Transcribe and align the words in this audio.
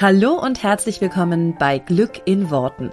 Hallo 0.00 0.34
und 0.34 0.62
herzlich 0.62 1.00
willkommen 1.00 1.56
bei 1.58 1.80
Glück 1.80 2.22
in 2.24 2.50
Worten. 2.50 2.92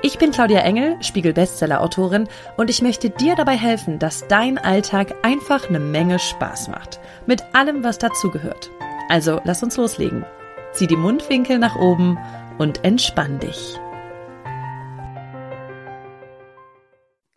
Ich 0.00 0.16
bin 0.16 0.30
Claudia 0.30 0.60
Engel, 0.60 0.96
Spiegel-Bestseller-Autorin 1.02 2.28
und 2.56 2.70
ich 2.70 2.82
möchte 2.82 3.10
dir 3.10 3.34
dabei 3.34 3.56
helfen, 3.56 3.98
dass 3.98 4.28
dein 4.28 4.56
Alltag 4.56 5.12
einfach 5.22 5.68
eine 5.68 5.80
Menge 5.80 6.20
Spaß 6.20 6.68
macht. 6.68 7.00
Mit 7.26 7.42
allem, 7.52 7.82
was 7.82 7.98
dazugehört. 7.98 8.70
Also 9.08 9.40
lass 9.42 9.64
uns 9.64 9.76
loslegen. 9.76 10.24
Zieh 10.70 10.86
die 10.86 10.94
Mundwinkel 10.94 11.58
nach 11.58 11.74
oben 11.74 12.16
und 12.58 12.84
entspann 12.84 13.40
dich. 13.40 13.74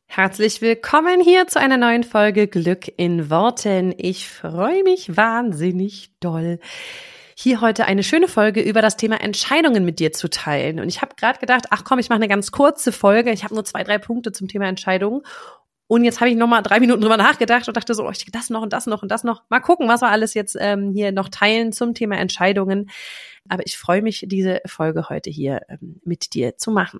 Herzlich 0.05 0.61
willkommen 0.61 1.19
hier 1.19 1.47
zu 1.47 1.59
einer 1.59 1.77
neuen 1.77 2.03
Folge 2.03 2.47
Glück 2.47 2.87
in 2.97 3.31
Worten. 3.31 3.91
Ich 3.97 4.29
freue 4.29 4.83
mich 4.83 5.17
wahnsinnig 5.17 6.11
doll 6.19 6.59
hier 7.41 7.61
heute 7.61 7.85
eine 7.85 8.03
schöne 8.03 8.27
Folge 8.27 8.61
über 8.61 8.81
das 8.81 8.97
Thema 8.97 9.21
Entscheidungen 9.21 9.85
mit 9.85 9.99
dir 9.99 10.11
zu 10.11 10.29
teilen. 10.29 10.81
Und 10.81 10.89
ich 10.89 11.01
habe 11.01 11.15
gerade 11.15 11.39
gedacht, 11.39 11.67
ach 11.69 11.85
komm, 11.85 11.97
ich 11.97 12.09
mache 12.09 12.17
eine 12.17 12.27
ganz 12.27 12.51
kurze 12.51 12.91
Folge. 12.91 13.31
Ich 13.31 13.45
habe 13.45 13.53
nur 13.53 13.63
zwei, 13.63 13.85
drei 13.85 13.97
Punkte 13.97 14.33
zum 14.33 14.49
Thema 14.49 14.67
Entscheidungen. 14.67 15.21
Und 15.87 16.03
jetzt 16.03 16.19
habe 16.19 16.29
ich 16.29 16.35
noch 16.35 16.47
mal 16.47 16.61
drei 16.61 16.81
Minuten 16.81 16.99
drüber 16.99 17.15
nachgedacht 17.15 17.65
und 17.69 17.77
dachte 17.77 17.93
so, 17.93 18.05
oh, 18.05 18.11
ich 18.11 18.25
das 18.29 18.49
noch 18.49 18.61
und 18.61 18.73
das 18.73 18.87
noch 18.87 19.03
und 19.03 19.09
das 19.09 19.23
noch. 19.23 19.43
Mal 19.47 19.61
gucken, 19.61 19.87
was 19.87 20.01
wir 20.01 20.09
alles 20.09 20.33
jetzt 20.33 20.57
ähm, 20.59 20.91
hier 20.91 21.13
noch 21.13 21.29
teilen 21.29 21.71
zum 21.71 21.93
Thema 21.93 22.17
Entscheidungen. 22.17 22.89
Aber 23.47 23.65
ich 23.65 23.77
freue 23.77 24.01
mich, 24.01 24.25
diese 24.27 24.59
Folge 24.65 25.07
heute 25.07 25.29
hier 25.29 25.61
ähm, 25.69 26.01
mit 26.03 26.33
dir 26.33 26.57
zu 26.57 26.71
machen. 26.71 26.99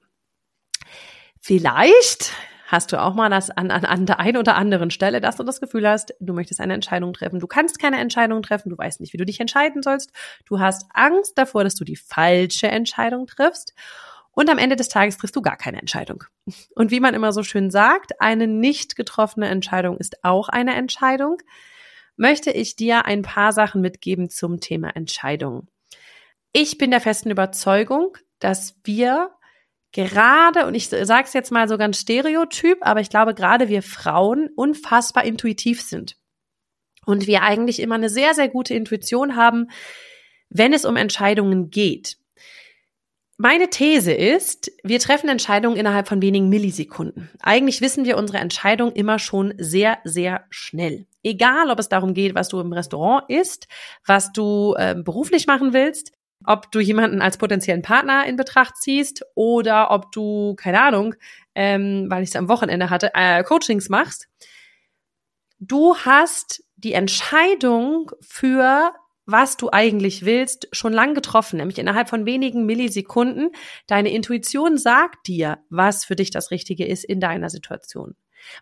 Vielleicht 1.41 2.31
hast 2.69 2.91
du 2.91 3.01
auch 3.01 3.15
mal 3.15 3.29
das 3.29 3.49
an, 3.49 3.71
an, 3.71 3.83
an 3.83 4.05
der 4.05 4.19
einen 4.19 4.37
oder 4.37 4.55
anderen 4.55 4.91
Stelle, 4.91 5.21
dass 5.21 5.37
du 5.37 5.43
das 5.43 5.59
Gefühl 5.59 5.89
hast, 5.89 6.13
du 6.19 6.33
möchtest 6.33 6.61
eine 6.61 6.75
Entscheidung 6.75 7.13
treffen. 7.13 7.39
Du 7.39 7.47
kannst 7.47 7.79
keine 7.79 7.99
Entscheidung 7.99 8.43
treffen, 8.43 8.69
du 8.69 8.77
weißt 8.77 9.01
nicht, 9.01 9.11
wie 9.11 9.17
du 9.17 9.25
dich 9.25 9.39
entscheiden 9.39 9.81
sollst. 9.81 10.11
Du 10.45 10.59
hast 10.59 10.85
Angst 10.93 11.35
davor, 11.35 11.63
dass 11.63 11.73
du 11.73 11.83
die 11.83 11.95
falsche 11.95 12.67
Entscheidung 12.67 13.25
triffst. 13.25 13.73
Und 14.31 14.51
am 14.51 14.59
Ende 14.59 14.75
des 14.75 14.87
Tages 14.87 15.17
triffst 15.17 15.35
du 15.35 15.41
gar 15.41 15.57
keine 15.57 15.79
Entscheidung. 15.79 16.23
Und 16.75 16.91
wie 16.91 16.99
man 16.99 17.15
immer 17.15 17.33
so 17.33 17.41
schön 17.41 17.71
sagt, 17.71 18.21
eine 18.21 18.45
nicht 18.45 18.95
getroffene 18.95 19.47
Entscheidung 19.47 19.97
ist 19.97 20.23
auch 20.23 20.47
eine 20.47 20.75
Entscheidung, 20.75 21.37
möchte 22.17 22.51
ich 22.51 22.75
dir 22.75 23.05
ein 23.05 23.23
paar 23.23 23.51
Sachen 23.51 23.81
mitgeben 23.81 24.29
zum 24.29 24.59
Thema 24.59 24.95
Entscheidung. 24.95 25.67
Ich 26.53 26.77
bin 26.77 26.91
der 26.91 27.01
festen 27.01 27.31
Überzeugung, 27.31 28.15
dass 28.37 28.75
wir 28.83 29.31
gerade, 29.91 30.65
und 30.65 30.75
ich 30.75 30.89
sage 30.89 31.23
es 31.25 31.33
jetzt 31.33 31.51
mal 31.51 31.67
so 31.67 31.77
ganz 31.77 31.99
stereotyp, 31.99 32.77
aber 32.81 33.01
ich 33.01 33.09
glaube, 33.09 33.33
gerade 33.33 33.69
wir 33.69 33.81
Frauen 33.81 34.49
unfassbar 34.55 35.23
intuitiv 35.23 35.81
sind. 35.81 36.17
Und 37.05 37.27
wir 37.27 37.41
eigentlich 37.41 37.79
immer 37.79 37.95
eine 37.95 38.09
sehr, 38.09 38.33
sehr 38.33 38.49
gute 38.49 38.73
Intuition 38.73 39.35
haben, 39.35 39.69
wenn 40.49 40.73
es 40.73 40.85
um 40.85 40.95
Entscheidungen 40.95 41.69
geht. 41.69 42.17
Meine 43.41 43.69
These 43.69 44.11
ist, 44.11 44.69
wir 44.83 44.99
treffen 44.99 45.29
Entscheidungen 45.29 45.77
innerhalb 45.77 46.09
von 46.09 46.21
wenigen 46.21 46.49
Millisekunden. 46.49 47.29
Eigentlich 47.41 47.79
wissen 47.79 48.03
wir 48.03 48.17
unsere 48.17 48.39
Entscheidung 48.39 48.91
immer 48.91 49.17
schon 49.17 49.53
sehr, 49.57 49.99
sehr 50.03 50.43
schnell. 50.49 51.07
Egal, 51.23 51.69
ob 51.69 51.79
es 51.79 51.87
darum 51.87 52.13
geht, 52.13 52.35
was 52.35 52.49
du 52.49 52.59
im 52.59 52.73
Restaurant 52.73 53.29
isst, 53.29 53.69
was 54.05 54.33
du 54.33 54.75
äh, 54.77 54.93
beruflich 54.93 55.47
machen 55.47 55.71
willst, 55.71 56.11
ob 56.45 56.71
du 56.71 56.79
jemanden 56.79 57.21
als 57.21 57.37
potenziellen 57.37 57.81
Partner 57.81 58.25
in 58.25 58.35
Betracht 58.35 58.77
ziehst 58.77 59.25
oder 59.35 59.91
ob 59.91 60.11
du, 60.11 60.55
keine 60.55 60.81
Ahnung, 60.81 61.15
ähm, 61.55 62.07
weil 62.09 62.23
ich 62.23 62.29
es 62.29 62.35
am 62.35 62.49
Wochenende 62.49 62.89
hatte, 62.89 63.11
äh, 63.13 63.43
Coachings 63.43 63.89
machst. 63.89 64.27
Du 65.59 65.95
hast 65.97 66.63
die 66.77 66.93
Entscheidung 66.93 68.11
für 68.21 68.93
was 69.31 69.57
du 69.57 69.69
eigentlich 69.71 70.25
willst, 70.25 70.67
schon 70.71 70.91
lang 70.91 71.13
getroffen, 71.13 71.57
nämlich 71.57 71.77
innerhalb 71.77 72.09
von 72.09 72.25
wenigen 72.25 72.65
Millisekunden. 72.65 73.51
Deine 73.85 74.11
Intuition 74.11 74.77
sagt 74.77 75.27
dir, 75.27 75.59
was 75.69 76.03
für 76.03 76.15
dich 76.15 76.31
das 76.31 76.49
Richtige 76.49 76.85
ist 76.85 77.03
in 77.03 77.19
deiner 77.19 77.49
Situation. 77.49 78.15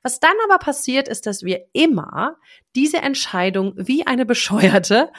Was 0.04 0.20
dann 0.20 0.36
aber 0.46 0.60
passiert, 0.60 1.08
ist, 1.08 1.26
dass 1.26 1.44
wir 1.44 1.66
immer 1.72 2.36
diese 2.76 2.98
Entscheidung 2.98 3.74
wie 3.78 4.06
eine 4.06 4.26
Bescheuerte 4.26 5.10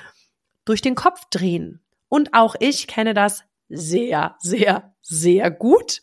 durch 0.64 0.82
den 0.82 0.94
Kopf 0.94 1.22
drehen. 1.30 1.80
Und 2.08 2.34
auch 2.34 2.54
ich 2.58 2.86
kenne 2.86 3.14
das 3.14 3.44
sehr, 3.69 4.36
sehr, 4.38 4.94
sehr 5.02 5.50
gut. 5.50 6.00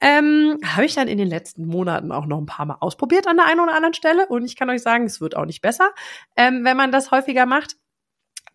Ähm, 0.00 0.58
Habe 0.64 0.86
ich 0.86 0.94
dann 0.94 1.08
in 1.08 1.18
den 1.18 1.28
letzten 1.28 1.66
Monaten 1.66 2.12
auch 2.12 2.26
noch 2.26 2.38
ein 2.38 2.46
paar 2.46 2.66
Mal 2.66 2.78
ausprobiert 2.80 3.26
an 3.26 3.36
der 3.36 3.46
einen 3.46 3.60
oder 3.60 3.74
anderen 3.74 3.94
Stelle. 3.94 4.26
Und 4.26 4.44
ich 4.44 4.56
kann 4.56 4.70
euch 4.70 4.82
sagen, 4.82 5.04
es 5.04 5.20
wird 5.20 5.36
auch 5.36 5.44
nicht 5.44 5.60
besser, 5.60 5.90
ähm, 6.36 6.64
wenn 6.64 6.76
man 6.76 6.92
das 6.92 7.10
häufiger 7.10 7.46
macht. 7.46 7.76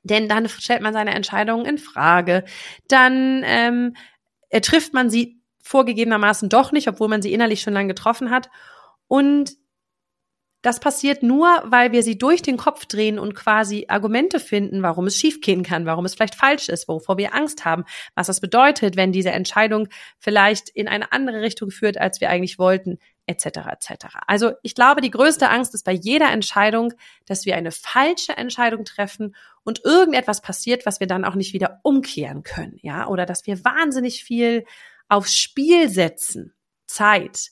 Denn 0.03 0.29
dann 0.29 0.47
stellt 0.47 0.81
man 0.81 0.93
seine 0.93 1.13
Entscheidungen 1.13 1.65
in 1.65 1.77
Frage. 1.77 2.45
Dann 2.87 3.43
ähm, 3.45 3.95
trifft 4.61 4.93
man 4.93 5.09
sie 5.09 5.41
vorgegebenermaßen 5.61 6.49
doch 6.49 6.71
nicht, 6.71 6.87
obwohl 6.87 7.09
man 7.09 7.21
sie 7.21 7.33
innerlich 7.33 7.61
schon 7.61 7.73
lange 7.73 7.89
getroffen 7.89 8.31
hat. 8.31 8.49
Und 9.07 9.51
das 10.61 10.81
passiert 10.81 11.23
nur, 11.23 11.63
weil 11.65 11.91
wir 11.93 12.03
sie 12.03 12.17
durch 12.17 12.41
den 12.41 12.57
Kopf 12.57 12.85
drehen 12.85 13.17
und 13.17 13.33
quasi 13.33 13.85
Argumente 13.87 14.39
finden, 14.39 14.83
warum 14.83 15.07
es 15.07 15.15
schiefgehen 15.15 15.63
kann, 15.63 15.85
warum 15.85 16.03
es 16.05 16.15
vielleicht 16.15 16.35
falsch 16.35 16.67
ist, 16.67 16.87
wovor 16.87 17.17
wir 17.17 17.33
Angst 17.33 17.63
haben, 17.63 17.85
was 18.13 18.27
das 18.27 18.41
bedeutet, 18.41 18.97
wenn 18.97 19.13
diese 19.13 19.31
Entscheidung 19.31 19.87
vielleicht 20.19 20.69
in 20.69 20.89
eine 20.89 21.13
andere 21.13 21.41
Richtung 21.41 21.71
führt, 21.71 21.97
als 21.97 22.19
wir 22.19 22.29
eigentlich 22.29 22.59
wollten, 22.59 22.99
etc. 23.25 23.45
etc. 23.45 24.05
Also 24.27 24.51
ich 24.63 24.75
glaube, 24.75 25.01
die 25.01 25.11
größte 25.11 25.49
Angst 25.49 25.73
ist 25.75 25.85
bei 25.85 25.93
jeder 25.93 26.31
Entscheidung, 26.31 26.93
dass 27.25 27.45
wir 27.45 27.55
eine 27.55 27.71
falsche 27.71 28.35
Entscheidung 28.35 28.83
treffen 28.83 29.35
und 29.63 29.85
irgendetwas 29.85 30.41
passiert, 30.41 30.85
was 30.85 30.99
wir 30.99 31.07
dann 31.07 31.23
auch 31.23 31.35
nicht 31.35 31.53
wieder 31.53 31.79
umkehren 31.83 32.43
können, 32.43 32.77
ja, 32.81 33.07
oder 33.07 33.25
dass 33.25 33.45
wir 33.45 33.63
wahnsinnig 33.63 34.23
viel 34.23 34.65
aufs 35.07 35.37
Spiel 35.37 35.89
setzen, 35.89 36.53
Zeit, 36.87 37.51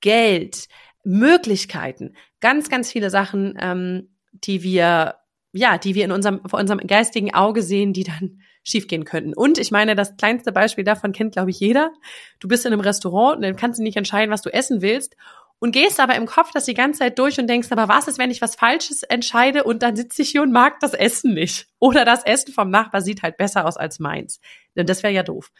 Geld, 0.00 0.68
Möglichkeiten, 1.04 2.14
ganz, 2.40 2.68
ganz 2.68 2.90
viele 2.90 3.10
Sachen, 3.10 3.56
ähm, 3.60 4.08
die 4.32 4.62
wir, 4.62 5.16
ja, 5.52 5.78
die 5.78 5.94
wir 5.94 6.04
in 6.04 6.12
unserem, 6.12 6.40
vor 6.46 6.58
unserem 6.58 6.80
geistigen 6.80 7.34
Auge 7.34 7.62
sehen, 7.62 7.92
die 7.92 8.04
dann 8.04 8.40
schiefgehen 8.64 9.04
könnten. 9.04 9.32
Und 9.32 9.56
ich 9.58 9.70
meine, 9.70 9.94
das 9.94 10.16
kleinste 10.16 10.52
Beispiel 10.52 10.84
davon 10.84 11.12
kennt, 11.12 11.32
glaube 11.32 11.50
ich, 11.50 11.58
jeder. 11.58 11.90
Du 12.38 12.48
bist 12.48 12.66
in 12.66 12.72
einem 12.72 12.82
Restaurant 12.82 13.36
und 13.36 13.42
dann 13.42 13.56
kannst 13.56 13.78
du 13.78 13.82
nicht 13.82 13.96
entscheiden, 13.96 14.30
was 14.30 14.42
du 14.42 14.52
essen 14.52 14.82
willst 14.82 15.16
und 15.60 15.72
gehst 15.72 15.98
aber 15.98 16.14
im 16.14 16.26
Kopf 16.26 16.50
das 16.52 16.66
die 16.66 16.74
ganze 16.74 17.00
Zeit 17.00 17.18
durch 17.18 17.38
und 17.38 17.48
denkst, 17.48 17.68
aber 17.72 17.88
was 17.88 18.06
ist, 18.06 18.18
wenn 18.18 18.30
ich 18.30 18.40
was 18.40 18.54
Falsches 18.54 19.02
entscheide 19.02 19.64
und 19.64 19.82
dann 19.82 19.96
sitze 19.96 20.22
ich 20.22 20.30
hier 20.30 20.42
und 20.42 20.52
mag 20.52 20.78
das 20.80 20.94
Essen 20.94 21.34
nicht? 21.34 21.68
Oder 21.80 22.04
das 22.04 22.24
Essen 22.24 22.52
vom 22.52 22.70
Nachbar 22.70 23.02
sieht 23.02 23.22
halt 23.22 23.36
besser 23.36 23.66
aus 23.66 23.76
als 23.76 23.98
meins. 23.98 24.40
Denn 24.76 24.86
das 24.86 25.02
wäre 25.02 25.12
ja 25.12 25.22
doof. 25.22 25.50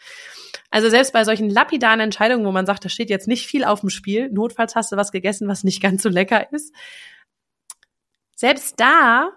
Also 0.69 0.89
selbst 0.89 1.11
bei 1.11 1.25
solchen 1.25 1.49
lapidaren 1.49 1.99
Entscheidungen, 1.99 2.45
wo 2.45 2.51
man 2.51 2.65
sagt, 2.65 2.85
da 2.85 2.89
steht 2.89 3.09
jetzt 3.09 3.27
nicht 3.27 3.45
viel 3.45 3.65
auf 3.65 3.81
dem 3.81 3.89
Spiel, 3.89 4.29
notfalls 4.31 4.75
hast 4.75 4.91
du 4.91 4.95
was 4.95 5.11
gegessen, 5.11 5.47
was 5.47 5.63
nicht 5.63 5.81
ganz 5.81 6.01
so 6.01 6.09
lecker 6.09 6.51
ist. 6.53 6.73
Selbst 8.35 8.79
da 8.79 9.31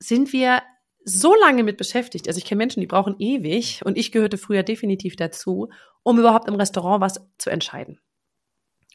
sind 0.00 0.32
wir 0.32 0.62
so 1.04 1.34
lange 1.36 1.62
mit 1.62 1.76
beschäftigt. 1.76 2.26
Also 2.26 2.38
ich 2.38 2.44
kenne 2.44 2.58
Menschen, 2.58 2.80
die 2.80 2.86
brauchen 2.86 3.16
ewig 3.18 3.82
und 3.84 3.96
ich 3.96 4.12
gehörte 4.12 4.38
früher 4.38 4.62
definitiv 4.64 5.16
dazu, 5.16 5.68
um 6.02 6.18
überhaupt 6.18 6.48
im 6.48 6.56
Restaurant 6.56 7.00
was 7.00 7.20
zu 7.38 7.50
entscheiden. 7.50 8.00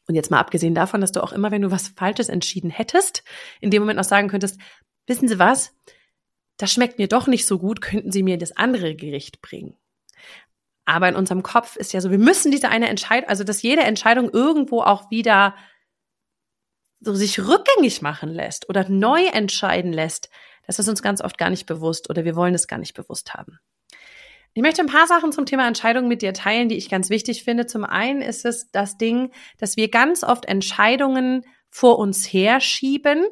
Und 0.07 0.15
jetzt 0.15 0.31
mal 0.31 0.39
abgesehen 0.39 0.75
davon, 0.75 1.01
dass 1.01 1.11
du 1.11 1.23
auch 1.23 1.31
immer, 1.31 1.51
wenn 1.51 1.61
du 1.61 1.71
was 1.71 1.89
Falsches 1.89 2.29
entschieden 2.29 2.69
hättest, 2.69 3.23
in 3.61 3.71
dem 3.71 3.81
Moment 3.81 3.97
noch 3.97 4.03
sagen 4.03 4.27
könntest, 4.27 4.59
wissen 5.07 5.27
Sie 5.27 5.39
was? 5.39 5.73
Das 6.57 6.71
schmeckt 6.71 6.99
mir 6.99 7.07
doch 7.07 7.27
nicht 7.27 7.47
so 7.47 7.57
gut, 7.59 7.81
könnten 7.81 8.11
Sie 8.11 8.23
mir 8.23 8.37
das 8.37 8.55
andere 8.55 8.95
Gericht 8.95 9.41
bringen. 9.41 9.77
Aber 10.85 11.07
in 11.07 11.15
unserem 11.15 11.43
Kopf 11.43 11.77
ist 11.77 11.93
ja 11.93 12.01
so, 12.01 12.11
wir 12.11 12.17
müssen 12.17 12.51
diese 12.51 12.69
eine 12.69 12.89
Entscheidung, 12.89 13.29
also 13.29 13.43
dass 13.43 13.61
jede 13.61 13.83
Entscheidung 13.83 14.29
irgendwo 14.29 14.81
auch 14.81 15.09
wieder 15.09 15.55
so 16.99 17.13
sich 17.13 17.39
rückgängig 17.39 18.01
machen 18.01 18.29
lässt 18.29 18.69
oder 18.69 18.87
neu 18.89 19.25
entscheiden 19.25 19.93
lässt, 19.93 20.29
das 20.65 20.79
ist 20.79 20.87
uns 20.87 21.01
ganz 21.01 21.21
oft 21.21 21.37
gar 21.37 21.49
nicht 21.49 21.65
bewusst 21.65 22.09
oder 22.09 22.25
wir 22.25 22.35
wollen 22.35 22.53
es 22.53 22.67
gar 22.67 22.79
nicht 22.79 22.93
bewusst 22.93 23.33
haben. 23.33 23.59
Ich 24.55 24.61
möchte 24.61 24.81
ein 24.81 24.87
paar 24.87 25.07
Sachen 25.07 25.31
zum 25.31 25.45
Thema 25.45 25.67
Entscheidungen 25.67 26.07
mit 26.07 26.21
dir 26.21 26.33
teilen, 26.33 26.69
die 26.69 26.77
ich 26.77 26.89
ganz 26.89 27.09
wichtig 27.09 27.43
finde. 27.43 27.65
Zum 27.65 27.83
einen 27.83 28.21
ist 28.21 28.45
es 28.45 28.69
das 28.71 28.97
Ding, 28.97 29.31
dass 29.57 29.77
wir 29.77 29.89
ganz 29.89 30.23
oft 30.23 30.45
Entscheidungen 30.45 31.43
vor 31.69 31.97
uns 31.97 32.25
herschieben. 32.31 33.25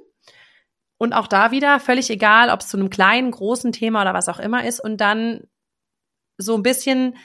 Und 0.97 1.13
auch 1.13 1.27
da 1.27 1.51
wieder 1.51 1.79
völlig 1.79 2.09
egal, 2.09 2.49
ob 2.49 2.61
es 2.61 2.67
zu 2.67 2.77
einem 2.77 2.89
kleinen, 2.89 3.31
großen 3.31 3.71
Thema 3.71 4.01
oder 4.01 4.13
was 4.13 4.29
auch 4.29 4.39
immer 4.39 4.65
ist. 4.65 4.83
Und 4.83 4.97
dann 4.97 5.41
so 6.37 6.55
ein 6.55 6.63
bisschen 6.63 7.15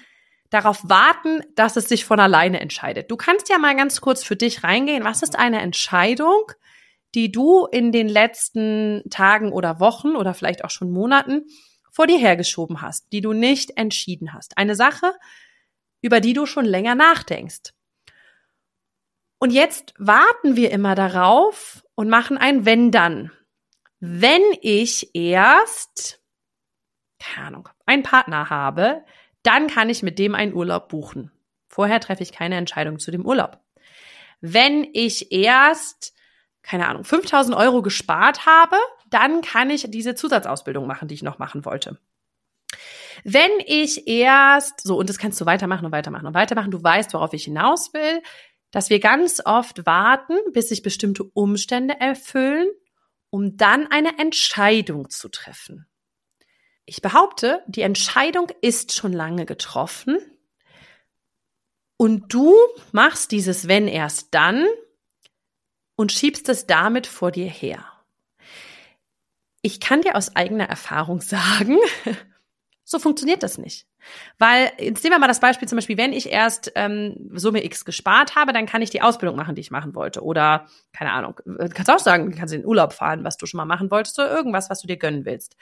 darauf 0.50 0.80
warten, 0.88 1.40
dass 1.54 1.76
es 1.76 1.88
sich 1.88 2.04
von 2.04 2.20
alleine 2.20 2.60
entscheidet. 2.60 3.10
Du 3.10 3.16
kannst 3.16 3.48
ja 3.48 3.58
mal 3.58 3.76
ganz 3.76 4.00
kurz 4.00 4.22
für 4.22 4.36
dich 4.36 4.62
reingehen. 4.62 5.04
Was 5.04 5.22
ist 5.22 5.38
eine 5.38 5.60
Entscheidung, 5.60 6.52
die 7.14 7.32
du 7.32 7.66
in 7.66 7.92
den 7.92 8.08
letzten 8.08 9.02
Tagen 9.10 9.52
oder 9.52 9.80
Wochen 9.80 10.16
oder 10.16 10.34
vielleicht 10.34 10.64
auch 10.64 10.70
schon 10.70 10.90
Monaten 10.90 11.46
vor 11.96 12.06
dir 12.06 12.18
hergeschoben 12.18 12.82
hast, 12.82 13.10
die 13.12 13.22
du 13.22 13.32
nicht 13.32 13.78
entschieden 13.78 14.34
hast. 14.34 14.58
Eine 14.58 14.74
Sache, 14.74 15.14
über 16.02 16.20
die 16.20 16.34
du 16.34 16.44
schon 16.44 16.66
länger 16.66 16.94
nachdenkst. 16.94 17.72
Und 19.38 19.50
jetzt 19.50 19.94
warten 19.96 20.56
wir 20.56 20.72
immer 20.72 20.94
darauf 20.94 21.82
und 21.94 22.10
machen 22.10 22.36
ein 22.36 22.66
Wenn 22.66 22.90
dann. 22.90 23.32
Wenn 23.98 24.42
ich 24.60 25.14
erst, 25.14 26.20
keine 27.18 27.46
Ahnung, 27.46 27.68
einen 27.86 28.02
Partner 28.02 28.50
habe, 28.50 29.02
dann 29.42 29.66
kann 29.66 29.88
ich 29.88 30.02
mit 30.02 30.18
dem 30.18 30.34
einen 30.34 30.52
Urlaub 30.52 30.90
buchen. 30.90 31.32
Vorher 31.66 32.00
treffe 32.00 32.22
ich 32.22 32.32
keine 32.32 32.56
Entscheidung 32.56 32.98
zu 32.98 33.10
dem 33.10 33.24
Urlaub. 33.24 33.58
Wenn 34.42 34.86
ich 34.92 35.32
erst, 35.32 36.12
keine 36.60 36.88
Ahnung, 36.88 37.04
5000 37.04 37.56
Euro 37.56 37.80
gespart 37.80 38.44
habe, 38.44 38.76
dann 39.10 39.42
kann 39.42 39.70
ich 39.70 39.86
diese 39.90 40.14
Zusatzausbildung 40.14 40.86
machen, 40.86 41.08
die 41.08 41.14
ich 41.14 41.22
noch 41.22 41.38
machen 41.38 41.64
wollte. 41.64 41.98
Wenn 43.24 43.50
ich 43.64 44.06
erst, 44.06 44.82
so, 44.82 44.98
und 44.98 45.08
das 45.08 45.18
kannst 45.18 45.40
du 45.40 45.46
weitermachen 45.46 45.86
und 45.86 45.92
weitermachen 45.92 46.26
und 46.26 46.34
weitermachen, 46.34 46.70
du 46.70 46.82
weißt, 46.82 47.12
worauf 47.14 47.32
ich 47.32 47.44
hinaus 47.44 47.92
will, 47.94 48.22
dass 48.70 48.90
wir 48.90 49.00
ganz 49.00 49.40
oft 49.44 49.86
warten, 49.86 50.34
bis 50.52 50.68
sich 50.68 50.82
bestimmte 50.82 51.24
Umstände 51.24 51.98
erfüllen, 51.98 52.68
um 53.30 53.56
dann 53.56 53.86
eine 53.90 54.18
Entscheidung 54.18 55.10
zu 55.10 55.28
treffen. 55.28 55.86
Ich 56.84 57.02
behaupte, 57.02 57.62
die 57.66 57.82
Entscheidung 57.82 58.48
ist 58.60 58.94
schon 58.94 59.12
lange 59.12 59.44
getroffen 59.44 60.18
und 61.96 62.32
du 62.32 62.54
machst 62.92 63.32
dieses 63.32 63.66
wenn 63.66 63.88
erst 63.88 64.28
dann 64.34 64.66
und 65.96 66.12
schiebst 66.12 66.48
es 66.48 66.66
damit 66.66 67.06
vor 67.06 67.32
dir 67.32 67.48
her. 67.48 67.95
Ich 69.66 69.80
kann 69.80 70.00
dir 70.00 70.14
aus 70.14 70.36
eigener 70.36 70.68
Erfahrung 70.68 71.20
sagen, 71.20 71.78
so 72.84 73.00
funktioniert 73.00 73.42
das 73.42 73.58
nicht. 73.58 73.88
Weil, 74.38 74.70
jetzt 74.78 75.02
nehmen 75.02 75.16
wir 75.16 75.18
mal 75.18 75.26
das 75.26 75.40
Beispiel 75.40 75.66
zum 75.66 75.74
Beispiel, 75.74 75.96
wenn 75.96 76.12
ich 76.12 76.30
erst 76.30 76.70
ähm, 76.76 77.30
Summe 77.32 77.64
X 77.64 77.84
gespart 77.84 78.36
habe, 78.36 78.52
dann 78.52 78.66
kann 78.66 78.80
ich 78.80 78.90
die 78.90 79.02
Ausbildung 79.02 79.34
machen, 79.34 79.56
die 79.56 79.60
ich 79.60 79.72
machen 79.72 79.96
wollte. 79.96 80.22
Oder, 80.22 80.68
keine 80.92 81.10
Ahnung, 81.10 81.40
du 81.44 81.68
kannst 81.70 81.90
auch 81.90 81.98
sagen, 81.98 82.30
du 82.30 82.38
kannst 82.38 82.54
in 82.54 82.60
den 82.60 82.68
Urlaub 82.68 82.92
fahren, 82.92 83.24
was 83.24 83.38
du 83.38 83.46
schon 83.46 83.58
mal 83.58 83.64
machen 83.64 83.90
wolltest, 83.90 84.16
oder 84.20 84.30
irgendwas, 84.30 84.70
was 84.70 84.82
du 84.82 84.86
dir 84.86 84.98
gönnen 84.98 85.24
willst. 85.24 85.56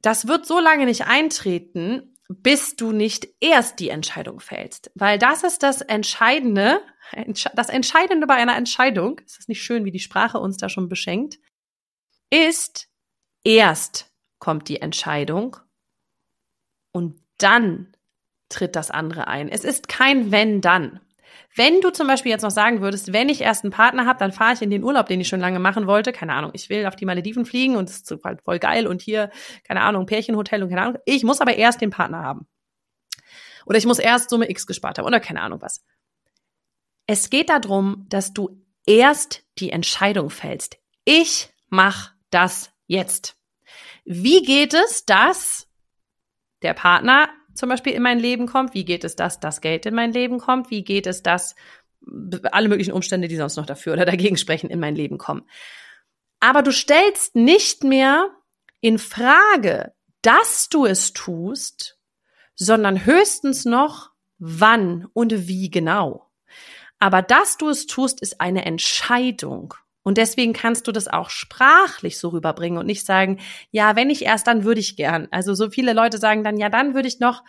Das 0.00 0.28
wird 0.28 0.46
so 0.46 0.60
lange 0.60 0.84
nicht 0.84 1.08
eintreten, 1.08 2.16
bis 2.28 2.76
du 2.76 2.92
nicht 2.92 3.26
erst 3.40 3.80
die 3.80 3.88
Entscheidung 3.88 4.38
fällst. 4.38 4.92
Weil 4.94 5.18
das 5.18 5.42
ist 5.42 5.64
das 5.64 5.80
Entscheidende, 5.80 6.82
das 7.56 7.68
Entscheidende 7.68 8.28
bei 8.28 8.34
einer 8.34 8.56
Entscheidung, 8.56 9.18
ist 9.26 9.38
das 9.38 9.48
nicht 9.48 9.60
schön, 9.60 9.84
wie 9.84 9.90
die 9.90 9.98
Sprache 9.98 10.38
uns 10.38 10.56
da 10.56 10.68
schon 10.68 10.88
beschenkt, 10.88 11.40
ist 12.30 12.88
erst 13.44 14.10
kommt 14.38 14.68
die 14.68 14.80
Entscheidung 14.80 15.56
und 16.92 17.20
dann 17.38 17.94
tritt 18.48 18.76
das 18.76 18.90
andere 18.90 19.28
ein. 19.28 19.48
Es 19.48 19.64
ist 19.64 19.88
kein 19.88 20.32
wenn 20.32 20.60
dann. 20.60 21.00
Wenn 21.56 21.80
du 21.80 21.90
zum 21.90 22.06
Beispiel 22.06 22.30
jetzt 22.30 22.42
noch 22.42 22.50
sagen 22.50 22.80
würdest, 22.80 23.12
wenn 23.12 23.28
ich 23.28 23.40
erst 23.40 23.64
einen 23.64 23.72
Partner 23.72 24.06
habe, 24.06 24.18
dann 24.18 24.32
fahre 24.32 24.54
ich 24.54 24.62
in 24.62 24.70
den 24.70 24.84
Urlaub, 24.84 25.06
den 25.06 25.20
ich 25.20 25.28
schon 25.28 25.40
lange 25.40 25.58
machen 25.58 25.86
wollte. 25.86 26.12
Keine 26.12 26.34
Ahnung, 26.34 26.52
ich 26.54 26.68
will 26.70 26.86
auf 26.86 26.96
die 26.96 27.06
Malediven 27.06 27.44
fliegen 27.44 27.76
und 27.76 27.90
es 27.90 28.02
ist 28.02 28.20
voll 28.44 28.58
geil 28.58 28.86
und 28.86 29.02
hier, 29.02 29.30
keine 29.64 29.82
Ahnung, 29.82 30.06
Pärchenhotel 30.06 30.62
und 30.62 30.68
keine 30.68 30.82
Ahnung. 30.82 30.98
Ich 31.06 31.24
muss 31.24 31.40
aber 31.40 31.56
erst 31.56 31.80
den 31.80 31.90
Partner 31.90 32.22
haben. 32.22 32.46
Oder 33.66 33.78
ich 33.78 33.86
muss 33.86 33.98
erst 33.98 34.30
Summe 34.30 34.48
X 34.50 34.66
gespart 34.66 34.98
haben 34.98 35.06
oder 35.06 35.20
keine 35.20 35.42
Ahnung 35.42 35.60
was. 35.60 35.84
Es 37.06 37.30
geht 37.30 37.50
darum, 37.50 38.06
dass 38.08 38.32
du 38.32 38.64
erst 38.86 39.44
die 39.58 39.70
Entscheidung 39.70 40.30
fällst. 40.30 40.78
Ich 41.04 41.52
mach 41.68 42.12
das 42.30 42.70
jetzt. 42.86 43.36
Wie 44.04 44.42
geht 44.42 44.74
es, 44.74 45.04
dass 45.04 45.68
der 46.62 46.74
Partner 46.74 47.28
zum 47.54 47.68
Beispiel 47.68 47.92
in 47.92 48.02
mein 48.02 48.18
Leben 48.18 48.46
kommt? 48.46 48.74
Wie 48.74 48.84
geht 48.84 49.04
es, 49.04 49.16
dass 49.16 49.40
das 49.40 49.60
Geld 49.60 49.86
in 49.86 49.94
mein 49.94 50.12
Leben 50.12 50.38
kommt? 50.38 50.70
Wie 50.70 50.82
geht 50.82 51.06
es, 51.06 51.22
dass 51.22 51.54
alle 52.50 52.68
möglichen 52.68 52.92
Umstände, 52.92 53.28
die 53.28 53.36
sonst 53.36 53.56
noch 53.56 53.66
dafür 53.66 53.92
oder 53.92 54.04
dagegen 54.04 54.36
sprechen, 54.36 54.70
in 54.70 54.80
mein 54.80 54.94
Leben 54.94 55.18
kommen? 55.18 55.48
Aber 56.40 56.62
du 56.62 56.72
stellst 56.72 57.36
nicht 57.36 57.84
mehr 57.84 58.30
in 58.80 58.98
Frage, 58.98 59.92
dass 60.22 60.68
du 60.68 60.86
es 60.86 61.12
tust, 61.12 61.98
sondern 62.54 63.04
höchstens 63.04 63.64
noch, 63.64 64.10
wann 64.38 65.06
und 65.12 65.48
wie 65.48 65.70
genau. 65.70 66.30
Aber 66.98 67.22
dass 67.22 67.56
du 67.56 67.68
es 67.68 67.86
tust, 67.86 68.20
ist 68.20 68.40
eine 68.40 68.64
Entscheidung. 68.64 69.74
Und 70.02 70.18
deswegen 70.18 70.52
kannst 70.52 70.86
du 70.88 70.92
das 70.92 71.08
auch 71.08 71.30
sprachlich 71.30 72.18
so 72.18 72.28
rüberbringen 72.30 72.78
und 72.78 72.86
nicht 72.86 73.04
sagen, 73.04 73.38
ja, 73.70 73.96
wenn 73.96 74.10
ich 74.10 74.24
erst, 74.24 74.46
dann 74.46 74.64
würde 74.64 74.80
ich 74.80 74.96
gern. 74.96 75.28
Also 75.30 75.54
so 75.54 75.70
viele 75.70 75.92
Leute 75.92 76.18
sagen 76.18 76.42
dann, 76.42 76.56
ja, 76.56 76.68
dann 76.68 76.94
würde 76.94 77.08
ich 77.08 77.20
noch, 77.20 77.42